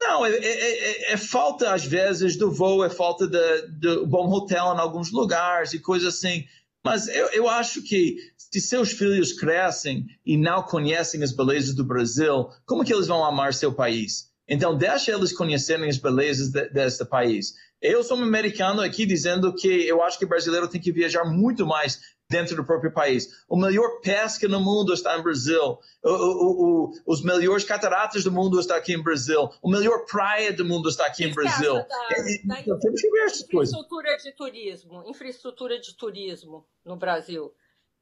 Não, 0.00 0.26
é, 0.26 0.30
é, 0.30 1.10
é, 1.10 1.12
é, 1.12 1.16
falta, 1.16 1.72
às 1.72 1.84
vezes, 1.84 2.36
do 2.36 2.50
voo, 2.50 2.84
é 2.84 2.90
falta 2.90 3.26
de, 3.26 3.68
de 3.78 4.06
bom 4.06 4.28
hotel 4.30 4.74
em 4.74 4.80
alguns 4.80 5.12
lugares 5.12 5.72
e 5.72 5.78
coisas 5.78 6.14
assim. 6.14 6.44
Mas 6.84 7.06
eu, 7.06 7.28
eu 7.28 7.48
acho 7.48 7.82
que 7.82 8.16
se 8.36 8.60
seus 8.60 8.92
filhos 8.92 9.32
crescem 9.32 10.06
e 10.26 10.36
não 10.36 10.62
conhecem 10.62 11.22
as 11.22 11.30
belezas 11.30 11.74
do 11.74 11.84
Brasil, 11.84 12.48
como 12.66 12.84
que 12.84 12.92
eles 12.92 13.06
vão 13.06 13.24
amar 13.24 13.54
seu 13.54 13.72
país? 13.72 14.31
Então, 14.48 14.76
deixa 14.76 15.12
eles 15.12 15.32
conhecerem 15.32 15.88
as 15.88 15.98
belezas 15.98 16.50
de, 16.50 16.68
deste 16.70 17.04
país. 17.04 17.54
Eu 17.80 18.04
sou 18.04 18.16
um 18.16 18.22
americano 18.22 18.80
aqui 18.80 19.04
dizendo 19.04 19.54
que 19.54 19.68
eu 19.68 20.02
acho 20.02 20.18
que 20.18 20.24
o 20.24 20.28
brasileiro 20.28 20.68
tem 20.68 20.80
que 20.80 20.92
viajar 20.92 21.24
muito 21.24 21.66
mais 21.66 22.00
dentro 22.32 22.56
do 22.56 22.64
próprio 22.64 22.92
país. 22.92 23.44
O 23.48 23.56
melhor 23.56 24.00
pesca 24.00 24.48
no 24.48 24.60
mundo 24.60 24.94
está 24.94 25.18
em 25.18 25.22
Brasil. 25.22 25.78
O, 26.02 26.08
o, 26.08 26.86
o, 26.86 26.92
os 27.06 27.22
melhores 27.22 27.64
cataratas 27.64 28.24
do 28.24 28.32
mundo 28.32 28.58
está 28.58 28.76
aqui 28.76 28.94
em 28.94 29.02
Brasil. 29.02 29.50
O 29.60 29.70
melhor 29.70 30.06
praia 30.06 30.52
do 30.52 30.64
mundo 30.64 30.88
está 30.88 31.06
aqui 31.06 31.24
em 31.24 31.34
Brasil. 31.34 31.74
Da, 31.74 31.82
da, 31.82 32.60
então, 32.60 32.78
temos 32.78 33.00
que 33.00 33.10
ver 33.10 33.24
essas 33.24 33.46
coisas. 33.46 33.74
Infraestrutura 33.74 34.16
de 34.16 34.32
turismo, 34.32 35.04
infraestrutura 35.06 35.80
de 35.80 35.96
turismo 35.96 36.66
no 36.84 36.96
Brasil, 36.96 37.52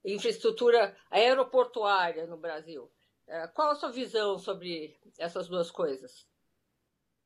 infraestrutura 0.04 0.94
aeroportuária 1.10 2.26
no 2.26 2.36
Brasil. 2.36 2.88
É, 3.30 3.46
qual 3.46 3.70
a 3.70 3.76
sua 3.76 3.92
visão 3.92 4.40
sobre 4.40 4.96
essas 5.16 5.46
duas 5.46 5.70
coisas? 5.70 6.26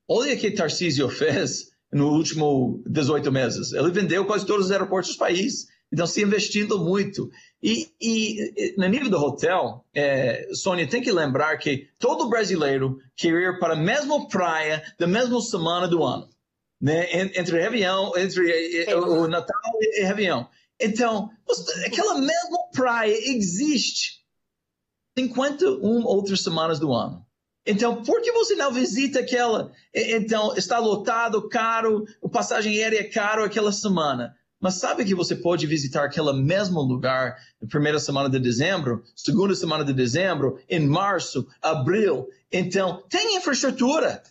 Olha 0.06 0.34
o 0.34 0.38
que 0.38 0.50
Tarcísio 0.50 1.08
fez 1.08 1.72
no 1.90 2.10
último 2.10 2.82
18 2.86 3.32
meses. 3.32 3.72
Ele 3.72 3.90
vendeu 3.90 4.26
quase 4.26 4.44
todos 4.44 4.66
os 4.66 4.70
aeroportos 4.70 5.14
do 5.14 5.18
país. 5.18 5.66
Então, 5.90 6.06
se 6.06 6.20
investindo 6.20 6.78
muito. 6.78 7.30
E, 7.62 7.88
e 7.98 8.74
no 8.76 8.86
nível 8.86 9.08
do 9.08 9.16
hotel, 9.16 9.82
é, 9.94 10.46
Sônia, 10.52 10.86
tem 10.86 11.00
que 11.00 11.10
lembrar 11.10 11.56
que 11.56 11.88
todo 11.98 12.28
brasileiro 12.28 12.98
quer 13.16 13.28
ir 13.28 13.58
para 13.58 13.72
a 13.72 13.80
mesma 13.80 14.28
praia 14.28 14.82
da 14.98 15.06
mesma 15.06 15.40
semana 15.40 15.88
do 15.88 16.02
ano. 16.04 16.28
Né? 16.78 17.30
Entre 17.34 17.58
Réveillon, 17.58 18.12
entre 18.18 18.84
é. 18.84 18.94
o 18.94 19.26
Natal 19.26 19.62
e 19.80 20.04
Réveillon. 20.04 20.44
Então, 20.78 21.30
aquela 21.86 22.18
mesma 22.18 22.58
praia 22.74 23.14
existe 23.14 24.23
51 25.18 26.04
outras 26.04 26.42
semanas 26.42 26.78
do 26.78 26.92
ano. 26.92 27.24
Então, 27.66 28.02
por 28.02 28.20
que 28.20 28.30
você 28.32 28.54
não 28.54 28.72
visita 28.72 29.20
aquela? 29.20 29.72
Então, 29.94 30.54
está 30.56 30.78
lotado, 30.78 31.48
caro, 31.48 32.04
a 32.22 32.28
passagem 32.28 32.76
aérea 32.78 33.00
é 33.00 33.04
caro 33.04 33.42
aquela 33.42 33.72
semana. 33.72 34.34
Mas 34.60 34.74
sabe 34.74 35.04
que 35.04 35.14
você 35.14 35.36
pode 35.36 35.66
visitar 35.66 36.04
aquele 36.04 36.32
mesmo 36.32 36.80
lugar 36.80 37.36
na 37.60 37.68
primeira 37.68 37.98
semana 37.98 38.28
de 38.28 38.38
dezembro, 38.38 39.02
segunda 39.14 39.54
semana 39.54 39.84
de 39.84 39.92
dezembro, 39.92 40.58
em 40.68 40.80
março, 40.80 41.46
abril. 41.62 42.26
Então, 42.52 43.02
tem 43.08 43.36
infraestrutura. 43.36 44.22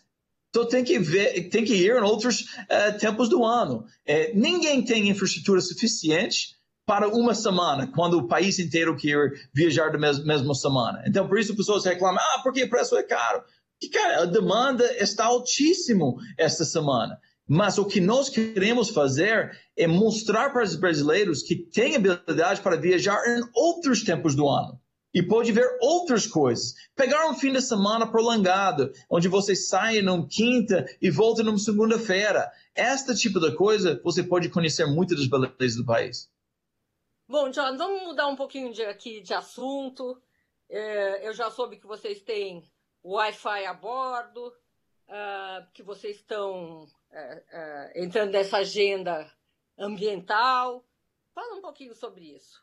Então 0.50 0.68
tem 0.68 0.84
que 0.84 1.00
ver, 1.00 1.50
tem 1.50 1.66
que 1.66 1.74
ir 1.74 1.98
em 1.98 2.02
outros 2.02 2.42
uh, 2.42 2.98
tempos 3.00 3.28
do 3.28 3.44
ano. 3.44 3.86
É, 4.06 4.32
ninguém 4.36 4.84
tem 4.84 5.10
infraestrutura 5.10 5.60
suficiente 5.60 6.56
para 6.86 7.08
uma 7.08 7.34
semana, 7.34 7.88
quando 7.88 8.18
o 8.18 8.28
país 8.28 8.60
inteiro 8.60 8.96
quer 8.96 9.32
viajar 9.54 9.92
da 9.92 9.98
mesma, 9.98 10.54
semana. 10.54 11.04
Então, 11.08 11.28
por 11.28 11.40
isso 11.40 11.56
pessoas 11.56 11.86
reclamam, 11.86 12.22
ah, 12.22 12.42
porque 12.44 12.64
o 12.64 12.70
preço 12.70 12.98
é 12.98 13.04
caro. 13.04 13.44
E, 13.82 13.90
cara, 13.90 14.24
a 14.24 14.26
demanda 14.26 14.86
está 15.02 15.26
altíssimo 15.26 16.18
esta 16.38 16.66
semana. 16.66 17.18
Mas 17.48 17.78
o 17.78 17.86
que 17.86 18.00
nós 18.00 18.30
queremos 18.30 18.90
fazer 18.90 19.52
é 19.78 19.86
mostrar 19.86 20.52
para 20.52 20.64
os 20.64 20.76
brasileiros 20.76 21.44
que 21.44 21.56
têm 21.56 21.96
habilidade 21.96 22.62
para 22.62 22.78
viajar 22.78 23.22
em 23.28 23.42
outros 23.54 24.04
tempos 24.04 24.36
do 24.36 24.48
ano. 24.48 24.80
E 25.14 25.22
pode 25.22 25.52
ver 25.52 25.68
outras 25.80 26.26
coisas. 26.26 26.74
Pegar 26.96 27.30
um 27.30 27.36
fim 27.36 27.52
de 27.52 27.62
semana 27.62 28.10
prolongado, 28.10 28.92
onde 29.10 29.28
você 29.28 29.56
sai 29.56 30.02
numa 30.02 30.28
quinta 30.28 30.86
e 31.02 31.12
volta 31.12 31.44
numa 31.44 31.60
segunda-feira. 31.60 32.50
Este 32.76 33.14
tipo 33.16 33.40
de 33.40 33.54
coisa, 33.56 34.02
você 34.04 34.24
pode 34.24 34.50
conhecer 34.50 34.88
muito 34.88 35.16
das 35.16 35.28
belezas 35.28 35.78
do 35.78 35.86
país. 35.86 36.33
Bom, 37.34 37.50
John, 37.50 37.76
vamos 37.78 38.04
mudar 38.04 38.28
um 38.28 38.36
pouquinho 38.36 38.72
de, 38.72 38.84
aqui 38.84 39.20
de 39.20 39.34
assunto. 39.34 40.22
É, 40.70 41.28
eu 41.28 41.34
já 41.34 41.50
soube 41.50 41.78
que 41.78 41.88
vocês 41.88 42.22
têm 42.22 42.64
Wi-Fi 43.04 43.66
a 43.66 43.74
bordo, 43.74 44.50
uh, 45.10 45.66
que 45.74 45.82
vocês 45.82 46.18
estão 46.18 46.84
uh, 46.84 46.86
uh, 46.86 47.92
entrando 47.96 48.34
nessa 48.34 48.58
agenda 48.58 49.28
ambiental. 49.76 50.86
Fala 51.34 51.56
um 51.56 51.62
pouquinho 51.62 51.96
sobre 51.96 52.36
isso. 52.36 52.62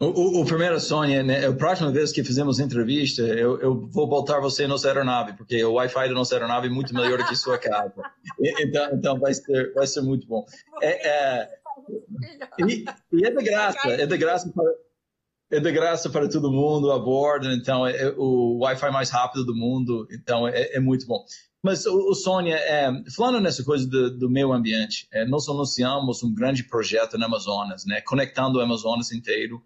O, 0.00 0.06
o, 0.06 0.40
o 0.40 0.44
primeiro, 0.44 0.80
Sônia, 0.80 1.22
né, 1.22 1.46
a 1.46 1.52
próxima 1.52 1.92
vez 1.92 2.10
que 2.10 2.24
fizemos 2.24 2.58
entrevista, 2.58 3.22
eu, 3.22 3.60
eu 3.60 3.86
vou 3.86 4.08
voltar 4.08 4.40
você 4.40 4.66
nossa 4.66 4.88
aeronave, 4.88 5.34
porque 5.34 5.62
o 5.62 5.74
Wi-Fi 5.74 6.08
da 6.08 6.14
nossa 6.14 6.34
aeronave 6.34 6.66
é 6.66 6.70
muito 6.70 6.92
melhor 6.92 7.18
do 7.18 7.26
que 7.26 7.36
sua 7.36 7.56
casa. 7.56 8.02
então, 8.58 8.90
então 8.92 9.20
vai, 9.20 9.32
ser, 9.32 9.72
vai 9.74 9.86
ser 9.86 10.00
muito 10.00 10.26
bom. 10.26 10.44
É, 10.82 11.08
é, 11.08 11.61
e, 12.58 12.84
e, 13.12 13.26
é 13.26 13.30
de 13.30 13.42
graça, 13.42 13.88
é 13.88 14.06
de 14.06 14.16
graça 14.16 14.52
para, 14.54 14.72
é 15.50 15.60
de 15.60 15.72
graça 15.72 16.10
para 16.10 16.28
todo 16.28 16.50
mundo 16.50 16.90
a 16.90 16.98
bordo, 16.98 17.50
então 17.52 17.86
é, 17.86 17.96
é 17.96 18.14
o 18.16 18.58
Wi-Fi 18.60 18.90
mais 18.90 19.10
rápido 19.10 19.44
do 19.44 19.54
mundo, 19.54 20.06
então 20.10 20.48
é, 20.48 20.76
é 20.76 20.80
muito 20.80 21.06
bom. 21.06 21.24
Mas, 21.62 21.86
o, 21.86 22.10
o 22.10 22.14
Sônia, 22.14 22.56
é, 22.56 22.90
falando 23.14 23.40
nessa 23.40 23.62
coisa 23.62 23.86
do, 23.88 24.18
do 24.18 24.30
meio 24.30 24.52
ambiente, 24.52 25.06
é, 25.12 25.24
nós 25.24 25.48
anunciamos 25.48 26.22
um 26.22 26.34
grande 26.34 26.64
projeto 26.64 27.16
no 27.16 27.24
Amazonas, 27.24 27.84
né, 27.86 28.00
conectando 28.00 28.58
o 28.58 28.62
Amazonas 28.62 29.12
inteiro, 29.12 29.62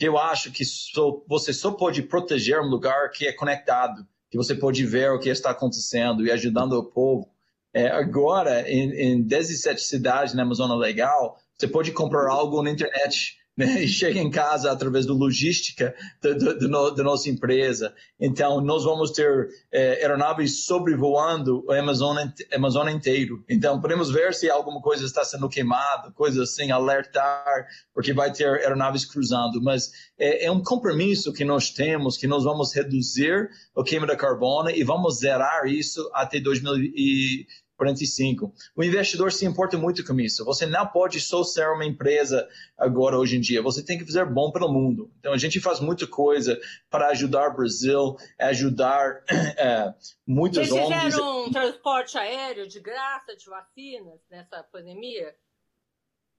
eu 0.00 0.18
acho 0.18 0.50
que 0.50 0.64
só, 0.64 1.22
você 1.28 1.52
só 1.52 1.70
pode 1.72 2.02
proteger 2.02 2.60
um 2.60 2.68
lugar 2.68 3.10
que 3.10 3.26
é 3.26 3.32
conectado, 3.32 4.06
que 4.30 4.36
você 4.36 4.54
pode 4.54 4.84
ver 4.84 5.10
o 5.10 5.18
que 5.18 5.28
está 5.28 5.50
acontecendo 5.50 6.26
e 6.26 6.30
ajudando 6.30 6.72
o 6.72 6.84
povo. 6.84 7.30
É, 7.72 7.88
agora, 7.88 8.68
em, 8.70 8.90
em 8.92 9.22
17 9.22 9.82
cidades 9.82 10.34
na 10.34 10.42
Amazônia 10.42 10.76
Legal, 10.76 11.38
você 11.56 11.68
pode 11.68 11.92
comprar 11.92 12.30
algo 12.30 12.62
na 12.62 12.70
internet 12.70 13.36
né? 13.56 13.66
e 13.82 13.88
chega 13.88 14.20
em 14.20 14.30
casa 14.30 14.70
através 14.70 15.06
da 15.06 15.12
logística 15.12 15.94
da 16.20 17.02
nossa 17.02 17.30
empresa. 17.30 17.94
Então, 18.20 18.60
nós 18.60 18.84
vamos 18.84 19.10
ter 19.12 19.48
é, 19.72 20.02
aeronaves 20.02 20.64
sobrevoando 20.66 21.64
a 21.70 21.78
Amazônia, 21.78 22.32
Amazônia 22.52 22.92
inteiro. 22.92 23.44
Então, 23.48 23.80
podemos 23.80 24.10
ver 24.10 24.34
se 24.34 24.50
alguma 24.50 24.80
coisa 24.80 25.04
está 25.04 25.24
sendo 25.24 25.48
queimada, 25.48 26.10
coisa 26.12 26.42
assim, 26.42 26.70
alertar, 26.70 27.66
porque 27.92 28.12
vai 28.12 28.32
ter 28.32 28.46
aeronaves 28.46 29.04
cruzando. 29.04 29.62
Mas 29.62 29.90
é, 30.18 30.46
é 30.46 30.50
um 30.50 30.62
compromisso 30.62 31.32
que 31.32 31.44
nós 31.44 31.70
temos, 31.70 32.16
que 32.16 32.26
nós 32.26 32.44
vamos 32.44 32.74
reduzir 32.74 33.48
o 33.74 33.82
queima 33.82 34.06
de 34.06 34.16
carbono 34.16 34.70
e 34.70 34.82
vamos 34.82 35.18
zerar 35.18 35.66
isso 35.66 36.10
até 36.14 36.40
2050. 36.40 37.63
45. 37.76 38.52
O 38.76 38.84
investidor 38.84 39.32
se 39.32 39.44
importa 39.44 39.76
muito 39.76 40.04
com 40.04 40.18
isso. 40.20 40.44
Você 40.44 40.66
não 40.66 40.86
pode 40.86 41.20
só 41.20 41.42
ser 41.42 41.68
uma 41.68 41.84
empresa 41.84 42.46
agora, 42.78 43.18
hoje 43.18 43.36
em 43.36 43.40
dia. 43.40 43.62
Você 43.62 43.84
tem 43.84 43.98
que 43.98 44.04
fazer 44.04 44.24
bom 44.26 44.50
para 44.50 44.66
o 44.66 44.72
mundo. 44.72 45.10
Então, 45.18 45.32
a 45.32 45.38
gente 45.38 45.60
faz 45.60 45.80
muita 45.80 46.06
coisa 46.06 46.58
para 46.90 47.08
ajudar 47.08 47.48
o 47.48 47.56
Brasil, 47.56 48.16
ajudar 48.38 49.22
é, 49.58 49.92
muitos 50.26 50.68
Vocês 50.68 50.86
fizeram 50.86 51.44
um 51.46 51.50
transporte 51.50 52.16
aéreo 52.16 52.68
de 52.68 52.80
graça 52.80 53.36
de 53.36 53.44
vacinas 53.46 54.20
nessa 54.30 54.62
pandemia? 54.62 55.34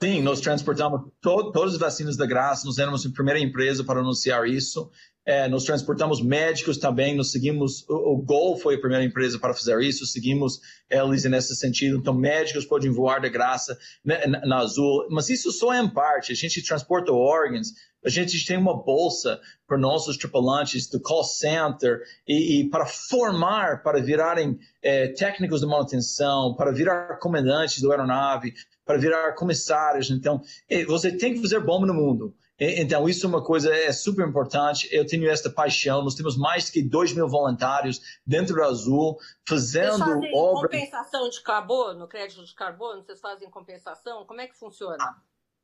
Sim, 0.01 0.21
nós 0.21 0.41
transportamos 0.41 1.09
to 1.21 1.51
todas 1.51 1.73
as 1.73 1.79
vacinas 1.79 2.17
da 2.17 2.25
graça, 2.25 2.65
nós 2.65 2.77
éramos 2.77 3.05
a 3.05 3.09
primeira 3.09 3.39
empresa 3.39 3.83
para 3.83 4.01
anunciar 4.01 4.45
isso. 4.47 4.91
É, 5.25 5.47
nós 5.47 5.63
transportamos 5.63 6.21
médicos 6.21 6.77
também, 6.77 7.15
nós 7.15 7.31
seguimos, 7.31 7.83
o, 7.89 8.13
o 8.13 8.17
Gol 8.21 8.57
foi 8.57 8.75
a 8.75 8.79
primeira 8.79 9.03
empresa 9.03 9.39
para 9.39 9.55
fazer 9.55 9.79
isso, 9.81 10.05
seguimos 10.05 10.59
eles 10.87 11.25
nesse 11.25 11.55
sentido, 11.55 11.97
então 11.97 12.13
médicos 12.13 12.63
podem 12.63 12.91
voar 12.91 13.19
de 13.19 13.29
graça 13.29 13.75
na, 14.03 14.27
na, 14.27 14.45
na 14.45 14.57
Azul, 14.59 15.07
mas 15.09 15.29
isso 15.29 15.51
só 15.51 15.73
é 15.73 15.81
em 15.81 15.89
parte, 15.89 16.31
a 16.31 16.35
gente 16.35 16.63
transporta 16.63 17.11
órgãos, 17.11 17.69
a 18.05 18.09
gente 18.09 18.45
tem 18.45 18.55
uma 18.55 18.77
bolsa 18.83 19.41
para 19.67 19.79
nossos 19.79 20.15
tripulantes 20.15 20.87
do 20.87 20.99
call 20.99 21.23
center 21.23 22.01
e, 22.27 22.59
e 22.59 22.69
para 22.69 22.85
formar, 22.85 23.81
para 23.81 23.99
virarem 23.99 24.59
é, 24.83 25.07
técnicos 25.07 25.61
de 25.61 25.65
manutenção, 25.65 26.53
para 26.55 26.71
virar 26.71 27.17
comandantes 27.17 27.81
do 27.81 27.89
aeronave, 27.91 28.53
para 28.85 28.99
virar 28.99 29.33
comissários. 29.33 30.11
Então, 30.11 30.39
você 30.85 31.11
tem 31.11 31.33
que 31.33 31.41
fazer 31.41 31.59
bom 31.61 31.83
no 31.83 31.95
mundo. 31.95 32.35
Então, 32.57 33.07
isso 33.09 33.25
é 33.25 33.29
uma 33.29 33.43
coisa 33.43 33.73
é 33.73 33.91
super 33.91 34.25
importante. 34.25 34.87
Eu 34.91 35.05
tenho 35.05 35.29
esta 35.29 35.49
paixão. 35.49 36.01
Nós 36.01 36.15
temos 36.15 36.37
mais 36.37 36.69
que 36.69 36.81
2 36.81 37.13
mil 37.13 37.27
voluntários 37.27 37.99
dentro 38.25 38.55
do 38.55 38.63
Azul 38.63 39.17
fazendo 39.47 39.97
Vocês 39.97 39.99
fazem 39.99 40.31
obra... 40.33 40.69
compensação 40.69 41.29
de 41.29 41.41
carbono, 41.41 42.07
crédito 42.07 42.45
de 42.45 42.55
carbono? 42.55 43.03
Vocês 43.03 43.19
fazem 43.19 43.49
compensação? 43.49 44.25
Como 44.25 44.39
é 44.39 44.47
que 44.47 44.57
funciona? 44.57 44.97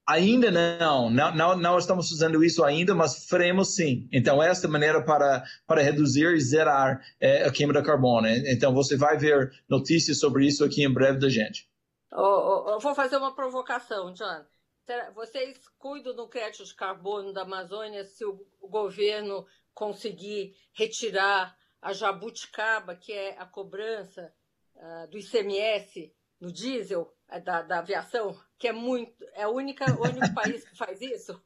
Ainda 0.05 0.51
não. 0.51 1.09
não, 1.09 1.33
não, 1.33 1.55
não 1.55 1.77
estamos 1.77 2.09
fazendo 2.09 2.43
isso 2.43 2.63
ainda, 2.63 2.93
mas 2.93 3.25
faremos 3.25 3.75
sim. 3.75 4.09
Então, 4.11 4.43
esta 4.43 4.67
maneira 4.67 5.01
para, 5.01 5.43
para 5.65 5.81
reduzir 5.81 6.33
e 6.33 6.41
zerar 6.41 7.01
é, 7.21 7.45
a 7.45 7.51
queima 7.51 7.71
de 7.71 7.81
carbono. 7.83 8.27
Então, 8.27 8.73
você 8.73 8.97
vai 8.97 9.17
ver 9.17 9.51
notícias 9.69 10.19
sobre 10.19 10.45
isso 10.45 10.65
aqui 10.65 10.83
em 10.83 10.91
breve 10.91 11.19
da 11.19 11.29
gente. 11.29 11.69
Oh, 12.11 12.19
oh, 12.19 12.75
oh, 12.75 12.79
vou 12.79 12.93
fazer 12.93 13.15
uma 13.15 13.33
provocação, 13.33 14.11
John. 14.11 14.43
Vocês 15.13 15.57
cuidam 15.77 16.15
do 16.15 16.27
crédito 16.27 16.63
de 16.63 16.75
carbono 16.75 17.33
da 17.33 17.41
Amazônia 17.43 18.05
se 18.05 18.25
o, 18.25 18.45
governo 18.61 19.45
conseguir 19.73 20.55
retirar 20.73 21.57
a 21.81 21.91
jabuticaba, 21.91 22.95
que 22.95 23.11
é 23.11 23.37
a 23.37 23.45
cobrança 23.45 24.31
uh, 24.75 25.09
do 25.09 25.17
ICMS 25.17 26.13
no 26.39 26.51
diesel 26.51 27.11
da, 27.43 27.61
da, 27.61 27.79
aviação, 27.79 28.37
que 28.57 28.67
é 28.67 28.71
muito. 28.71 29.25
É 29.33 29.47
o 29.47 29.51
único, 29.51 29.83
o 29.83 30.03
único 30.07 30.33
país 30.33 30.63
que 30.63 30.77
faz 30.77 31.01
isso? 31.01 31.41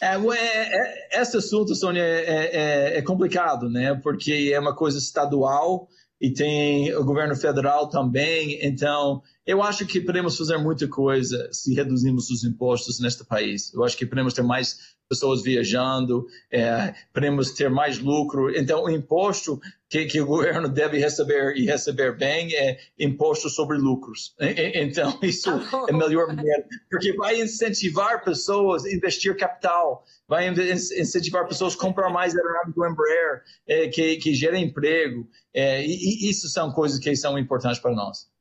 É, 0.00 0.16
é, 0.16 1.16
é, 1.16 1.20
esse 1.20 1.36
assunto, 1.36 1.74
Sônia, 1.74 2.02
é, 2.02 2.94
é, 2.94 2.98
é, 2.98 3.02
complicado, 3.02 3.68
né? 3.68 3.98
Porque 4.02 4.50
é 4.52 4.58
uma 4.58 4.74
coisa 4.74 4.98
estadual 4.98 5.88
e 6.20 6.32
tem 6.32 6.94
o 6.94 7.04
governo 7.04 7.34
federal 7.34 7.88
também. 7.88 8.58
Então, 8.64 9.22
eu 9.44 9.62
acho 9.62 9.86
que 9.86 10.00
podemos 10.00 10.36
fazer 10.36 10.56
muita 10.56 10.86
coisa 10.86 11.48
se 11.52 11.74
reduzirmos 11.74 12.30
os 12.30 12.44
impostos 12.44 13.00
neste 13.00 13.24
país. 13.24 13.72
Eu 13.74 13.84
acho 13.84 13.96
que 13.96 14.06
podemos 14.06 14.32
ter 14.34 14.42
mais 14.42 14.96
pessoas 15.08 15.42
viajando, 15.42 16.26
é, 16.50 16.94
podemos 17.12 17.50
ter 17.50 17.68
mais 17.68 17.98
lucro. 17.98 18.56
Então, 18.56 18.84
o 18.84 18.90
imposto 18.90 19.60
que, 19.90 20.06
que, 20.06 20.20
o 20.20 20.26
governo 20.26 20.70
deve 20.70 20.96
receber 20.96 21.54
e 21.54 21.66
receber 21.66 22.16
bem 22.16 22.54
é 22.54 22.78
imposto 22.98 23.50
sobre 23.50 23.76
lucros. 23.76 24.34
Então, 24.40 25.18
isso 25.22 25.50
é 25.86 25.92
melhor 25.92 26.28
maneira, 26.28 26.64
porque 26.90 27.12
vai 27.12 27.42
incentivar 27.42 28.24
pessoas 28.24 28.86
a 28.86 28.90
investir 28.90 29.36
capital, 29.36 30.04
vai 30.26 30.48
incentivar 30.48 31.46
pessoas 31.46 31.74
a 31.74 31.78
comprar 31.78 32.08
mais 32.08 32.34
aeronaves 32.34 32.74
do 32.74 32.86
Embraer, 32.86 33.42
é, 33.66 33.88
que, 33.88 34.16
que 34.16 34.32
gera 34.32 34.58
emprego. 34.58 35.28
É, 35.52 35.84
e, 35.84 35.90
e 35.90 36.30
isso 36.30 36.48
são 36.48 36.72
coisas 36.72 36.98
que 36.98 37.14
são 37.14 37.38
importantes 37.38 37.80
para 37.80 37.94
nós. 37.94 38.31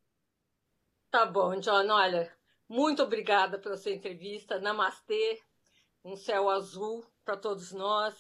Tá 1.12 1.26
bom, 1.26 1.60
John. 1.60 1.90
Olha, 1.90 2.32
muito 2.70 3.04
obrigada 3.04 3.60
pela 3.60 3.76
sua 3.76 3.92
entrevista. 3.92 4.60
Namastê, 4.60 5.40
um 6.06 6.16
céu 6.16 6.50
azul 6.50 7.06
para 7.26 7.36
todos 7.36 7.74
nós. 7.74 8.16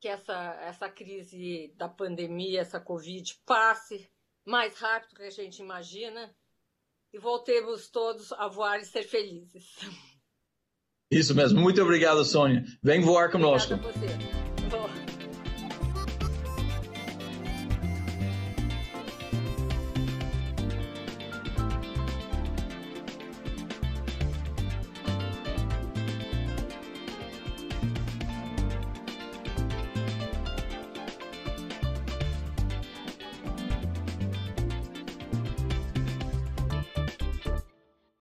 Que 0.00 0.08
essa, 0.08 0.54
essa 0.62 0.88
crise 0.88 1.74
da 1.76 1.88
pandemia, 1.88 2.60
essa 2.60 2.80
Covid, 2.80 3.38
passe 3.44 4.08
mais 4.46 4.78
rápido 4.78 5.10
do 5.10 5.16
que 5.16 5.24
a 5.24 5.30
gente 5.30 5.58
imagina 5.58 6.34
e 7.12 7.18
voltemos 7.18 7.90
todos 7.90 8.32
a 8.32 8.48
voar 8.48 8.78
e 8.78 8.84
ser 8.84 9.02
felizes. 9.02 9.76
Isso 11.10 11.34
mesmo. 11.34 11.60
Muito 11.60 11.82
obrigado, 11.82 12.24
Sônia. 12.24 12.64
Vem 12.82 13.00
voar 13.00 13.30
conosco. 13.30 13.74
Obrigada 13.74 13.98
a 13.98 14.08
você. 14.08 14.49